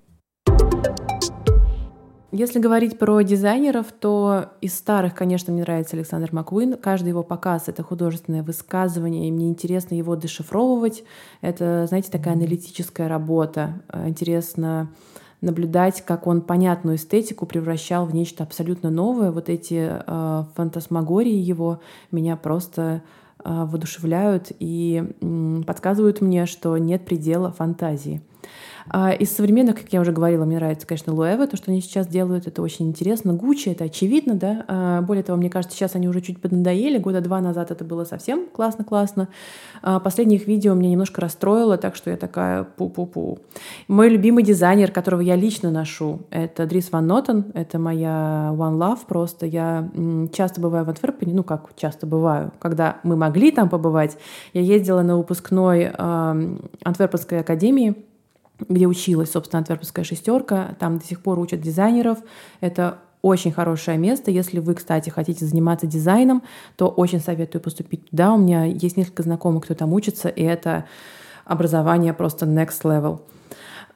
[2.34, 6.76] Если говорить про дизайнеров, то из старых, конечно, мне нравится Александр Маквин.
[6.76, 11.06] Каждый его показ— это художественное высказывание, и мне интересно его дешифровывать.
[11.40, 13.82] Это, знаете, такая аналитическая работа.
[14.06, 14.90] Интересно
[15.42, 19.32] наблюдать, как он понятную эстетику превращал в нечто абсолютно новое.
[19.32, 21.80] Вот эти э, фантасмагории его
[22.12, 23.02] меня просто
[23.44, 28.22] э, воодушевляют и э, подсказывают мне, что нет предела фантазии.
[28.92, 32.08] А из современных, как я уже говорила, мне нравится, конечно, Луэва, то, что они сейчас
[32.08, 33.34] делают, это очень интересно.
[33.34, 34.66] Гуччи, это очевидно, да.
[34.68, 36.98] А более того, мне кажется, сейчас они уже чуть поднадоели.
[36.98, 39.28] Года два назад это было совсем классно-классно.
[39.82, 43.40] А последних видео меня немножко расстроило, так что я такая пу-пу-пу.
[43.88, 49.02] Мой любимый дизайнер, которого я лично ношу, это Дрис Ван Нотен, это моя One Love
[49.08, 49.46] просто.
[49.46, 49.90] Я
[50.34, 54.18] часто бываю в Антверпене, ну как часто бываю, когда мы могли там побывать.
[54.54, 58.06] Я ездила на выпускной Антверпенской академии,
[58.68, 60.76] где училась, собственно, Антверпенская шестерка.
[60.80, 62.18] Там до сих пор учат дизайнеров.
[62.60, 64.32] Это очень хорошее место.
[64.32, 66.42] Если вы, кстати, хотите заниматься дизайном,
[66.76, 68.34] то очень советую поступить туда.
[68.34, 70.86] У меня есть несколько знакомых, кто там учится, и это
[71.46, 73.20] образование просто next level.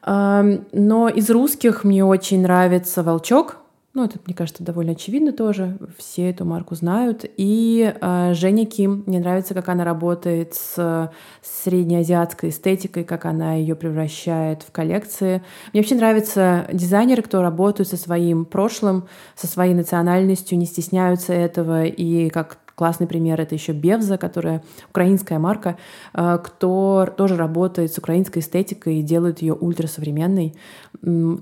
[0.06, 3.58] Но из русских мне очень нравится «Волчок»,
[3.96, 5.78] ну, это, мне кажется, довольно очевидно тоже.
[6.00, 7.26] Все эту марку знают.
[7.38, 9.04] И э, Женя Ким.
[9.06, 11.12] Мне нравится, как она работает с
[11.44, 15.44] среднеазиатской эстетикой, как она ее превращает в коллекции.
[15.72, 21.86] Мне вообще нравятся дизайнеры, кто работают со своим прошлым, со своей национальностью, не стесняются этого
[21.86, 25.78] и как Классный пример— это еще Бевза, которая украинская марка,
[26.14, 30.56] э, кто тоже работает с украинской эстетикой и делает ее ультрасовременной.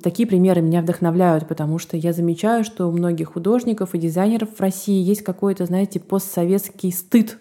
[0.03, 4.59] Такие примеры меня вдохновляют, потому что я замечаю, что у многих художников и дизайнеров в
[4.59, 7.37] России есть какой-то, знаете, постсоветский стыд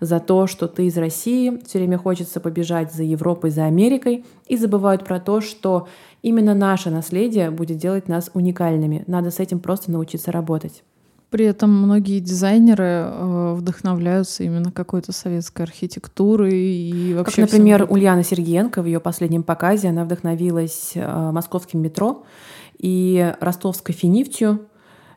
[0.00, 4.56] за то, что ты из России, все время хочется побежать за Европой, за Америкой, и
[4.56, 5.88] забывают про то, что
[6.22, 9.04] именно наше наследие будет делать нас уникальными.
[9.06, 10.82] Надо с этим просто научиться работать.
[11.34, 17.42] При этом многие дизайнеры э, вдохновляются именно какой-то советской архитектурой и вообще.
[17.42, 17.92] Как, например, всем...
[17.92, 22.22] Ульяна Сергеенко в ее последнем показе она вдохновилась э, московским метро
[22.78, 24.60] и ростовской финифтью.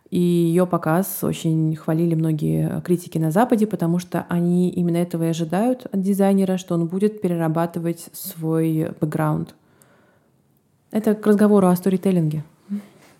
[0.09, 5.27] И ее показ очень хвалили многие критики на Западе, потому что они именно этого и
[5.27, 9.53] ожидают от дизайнера, что он будет перерабатывать свой бэкграунд.
[10.89, 12.43] Это к разговору о сторителлинге.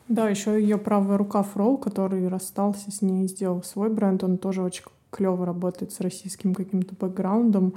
[0.08, 4.38] Да, еще ее правая рука Фрол, который расстался с ней и сделал свой бренд, он
[4.38, 7.74] тоже очень клево работает с российским каким-то бэкграундом.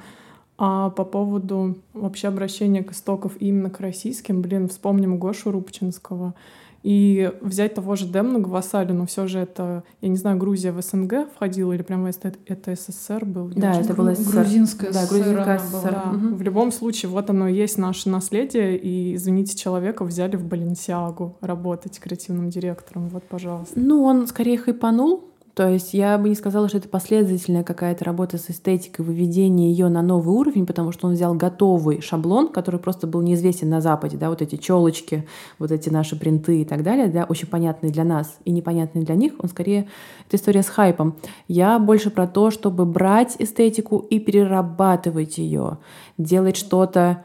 [0.58, 6.34] А по поводу вообще обращения к истоков именно к российским, блин, вспомним Гошу Рубчинского.
[6.82, 10.80] И взять того же Демну Гвасали, но все же это, я не знаю, Грузия в
[10.80, 13.48] СНГ входила или прямо это, это СССР был?
[13.48, 14.42] Да, это было СССР.
[14.42, 15.90] Грузинская да, грузинская СССР.
[15.90, 16.10] Да.
[16.12, 16.36] Угу.
[16.36, 21.36] В любом случае, вот оно и есть наше наследие, и, извините, человека взяли в Баленсиагу
[21.40, 23.78] работать креативным директором, вот, пожалуйста.
[23.78, 25.24] Ну, он скорее хайпанул,
[25.54, 29.88] то есть я бы не сказала, что это последовательная какая-то работа с эстетикой, выведение ее
[29.88, 34.16] на новый уровень, потому что он взял готовый шаблон, который просто был неизвестен на Западе,
[34.16, 35.26] да, вот эти челочки,
[35.58, 39.16] вот эти наши принты и так далее, да, очень понятные для нас и непонятные для
[39.16, 39.34] них.
[39.38, 39.88] Он скорее
[40.26, 41.16] это история с хайпом.
[41.48, 45.78] Я больше про то, чтобы брать эстетику и перерабатывать ее,
[46.16, 47.24] делать что-то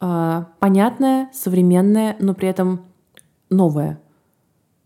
[0.00, 2.82] э, понятное, современное, но при этом
[3.50, 3.98] новое.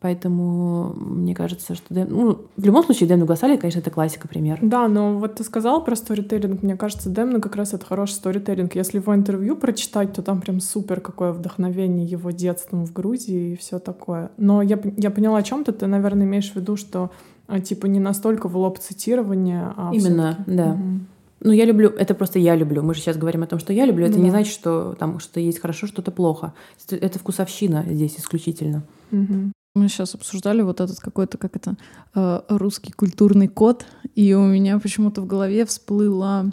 [0.00, 2.06] Поэтому мне кажется, что Дэм...
[2.08, 4.60] ну, в любом случае Дэмна Гвасали, конечно, это классика пример.
[4.62, 6.62] Да, но вот ты сказал про сторителлинг.
[6.62, 8.76] Мне кажется, Дэмна как раз это хороший сторителлинг.
[8.76, 13.56] Если его интервью прочитать, то там прям супер какое вдохновение его детством в Грузии и
[13.56, 14.30] все такое.
[14.36, 15.72] Но я, я поняла, о чем ты.
[15.72, 17.10] Ты, наверное, имеешь в виду, что
[17.48, 20.72] а, типа не настолько в лоб цитирование, а Именно, да.
[20.74, 21.00] Угу.
[21.40, 22.82] Ну, я люблю, это просто я люблю.
[22.82, 24.06] Мы же сейчас говорим о том, что я люблю.
[24.06, 24.36] Это ну, не да.
[24.36, 26.52] значит, что там что есть хорошо, что-то плохо.
[26.88, 28.82] Это вкусовщина здесь исключительно.
[29.10, 29.52] Угу.
[29.78, 31.76] Мы сейчас обсуждали вот этот какой-то, как это,
[32.14, 36.46] э, русский культурный код, и у меня почему-то в голове всплыла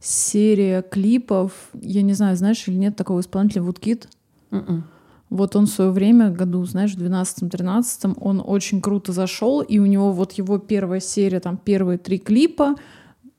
[0.00, 1.52] серия клипов.
[1.74, 4.08] Я не знаю, знаешь или нет такого исполнителя Woodkid?
[4.50, 4.82] Mm-mm.
[5.30, 9.86] Вот он в свое время, году, знаешь, в 12-13, он очень круто зашел, и у
[9.86, 12.76] него вот его первая серия, там первые три клипа,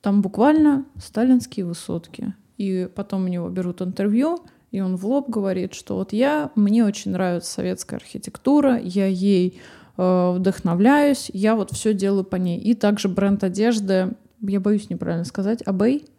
[0.01, 2.33] там буквально сталинские высотки.
[2.57, 4.39] И потом у него берут интервью,
[4.75, 9.61] и он в лоб говорит, что вот я, мне очень нравится советская архитектура, я ей
[9.95, 12.59] э, вдохновляюсь, я вот все делаю по ней.
[12.59, 16.09] И также бренд одежды, я боюсь неправильно сказать, Абей.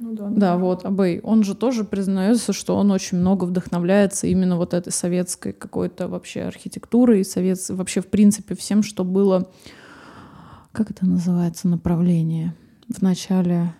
[0.00, 1.20] Ну да, да, вот, Абей.
[1.20, 6.42] Он же тоже признается, что он очень много вдохновляется именно вот этой советской какой-то вообще
[6.42, 9.48] архитектурой, совет, вообще в принципе всем, что было,
[10.72, 12.52] как это называется, направление
[12.88, 13.76] в начале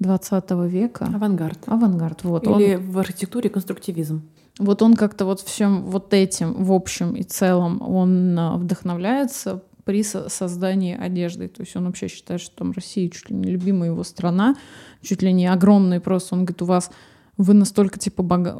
[0.00, 1.08] 20 века.
[1.14, 1.58] Авангард.
[1.66, 2.46] Авангард, вот.
[2.46, 4.22] Или он, в архитектуре конструктивизм.
[4.58, 10.02] Вот он как-то вот всем вот этим, в общем и целом, он а, вдохновляется при
[10.02, 11.48] создании одежды.
[11.48, 14.56] То есть он вообще считает, что там Россия чуть ли не любимая его страна,
[15.02, 16.34] чуть ли не огромный просто.
[16.34, 16.90] Он говорит, у вас
[17.36, 18.58] вы настолько типа бога...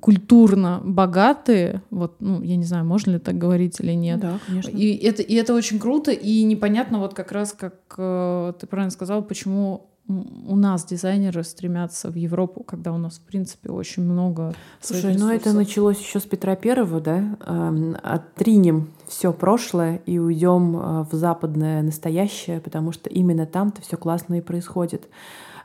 [0.00, 4.18] культурно богатые, вот, ну, я не знаю, можно ли так говорить или нет.
[4.18, 4.70] Да, конечно.
[4.70, 8.90] И это, и это очень круто, и непонятно вот как раз, как э, ты правильно
[8.90, 14.54] сказал, почему у нас дизайнеры стремятся в Европу, когда у нас, в принципе, очень много.
[14.80, 17.36] Слушай, ну это началось еще с Петра Первого, да?
[17.46, 23.96] Эм, отринем все прошлое и уйдем э, в западное настоящее, потому что именно там-то все
[23.96, 25.08] классно и происходит.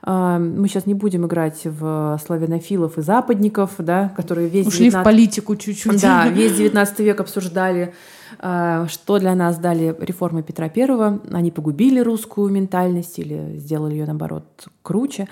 [0.08, 5.02] Эм, мы сейчас не будем играть в славянофилов и западников, да, которые весь Ушли 19...
[5.02, 6.02] в политику чуть-чуть.
[6.02, 7.94] Да, весь 19 век обсуждали
[8.40, 11.20] а, что для нас дали реформы Петра I.
[11.32, 15.28] Они погубили русскую ментальность или сделали ее, наоборот, круче.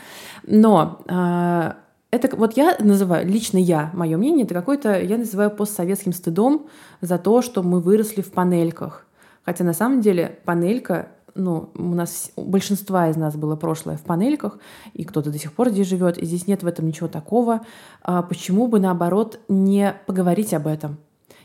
[0.48, 1.76] Но а,
[2.10, 6.68] это вот я называю, лично я, мое мнение, это какой-то, я называю постсоветским стыдом
[7.02, 9.06] за то, что мы выросли в панельках.
[9.46, 14.02] Хотя на самом деле панелька ну, у нас у большинства из нас было прошлое в
[14.02, 14.60] панельках,
[14.94, 17.62] и кто-то до сих пор здесь живет, и здесь нет в этом ничего такого.
[18.02, 20.98] А почему бы, наоборот, не поговорить об этом?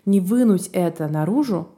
[0.08, 1.68] не вынуть это наружу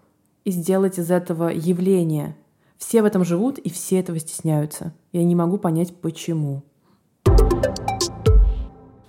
[0.45, 2.37] и сделать из этого явление.
[2.79, 4.95] Все в этом живут, и все этого стесняются.
[5.13, 6.63] Я не могу понять, почему.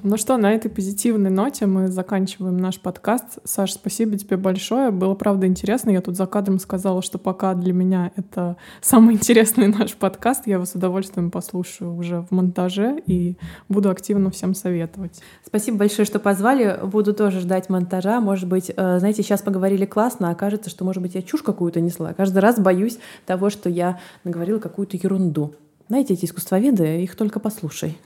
[0.04, 3.38] Ну что, на этой позитивной ноте мы заканчиваем наш подкаст.
[3.44, 4.90] Саш, спасибо тебе большое.
[4.90, 5.92] Было, правда, интересно.
[5.92, 10.48] Я тут за кадром сказала, что пока для меня это самый интересный наш подкаст.
[10.48, 13.38] Я его с удовольствием послушаю уже в монтаже и
[13.70, 15.22] буду активно всем советовать.
[15.46, 16.80] Спасибо большое, что позвали.
[16.84, 18.20] Буду тоже ждать монтажа.
[18.22, 21.80] Может быть, э, знаете, сейчас поговорили классно, а окажется, что, может быть, я чушь какую-то
[21.80, 22.14] несла.
[22.14, 22.98] Каждый раз боюсь
[23.28, 25.54] того, что я наговорила какую-то ерунду.
[25.90, 27.98] Знаете, эти искусствоведы, их только послушай.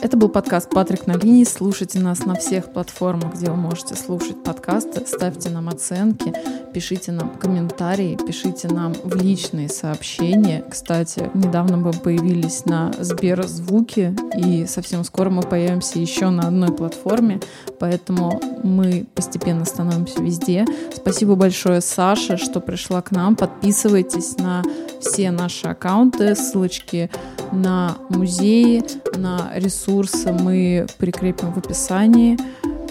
[0.00, 1.42] Это был подкаст «Патрик на линии».
[1.42, 5.04] Слушайте нас на всех платформах, где вы можете слушать подкасты.
[5.04, 6.32] Ставьте нам оценки,
[6.72, 10.64] пишите нам комментарии, пишите нам в личные сообщения.
[10.70, 17.40] Кстати, недавно мы появились на Сберзвуке, и совсем скоро мы появимся еще на одной платформе,
[17.80, 20.64] поэтому мы постепенно становимся везде.
[20.94, 23.34] Спасибо большое Саше, что пришла к нам.
[23.34, 24.62] Подписывайтесь на
[25.00, 27.10] все наши аккаунты, ссылочки
[27.52, 28.84] на музеи,
[29.16, 29.50] на
[29.88, 32.36] ресурсы мы прикрепим в описании,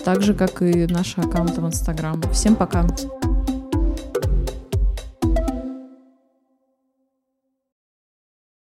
[0.03, 2.21] так же, как и наши аккаунты в Инстаграм.
[2.33, 2.85] Всем пока!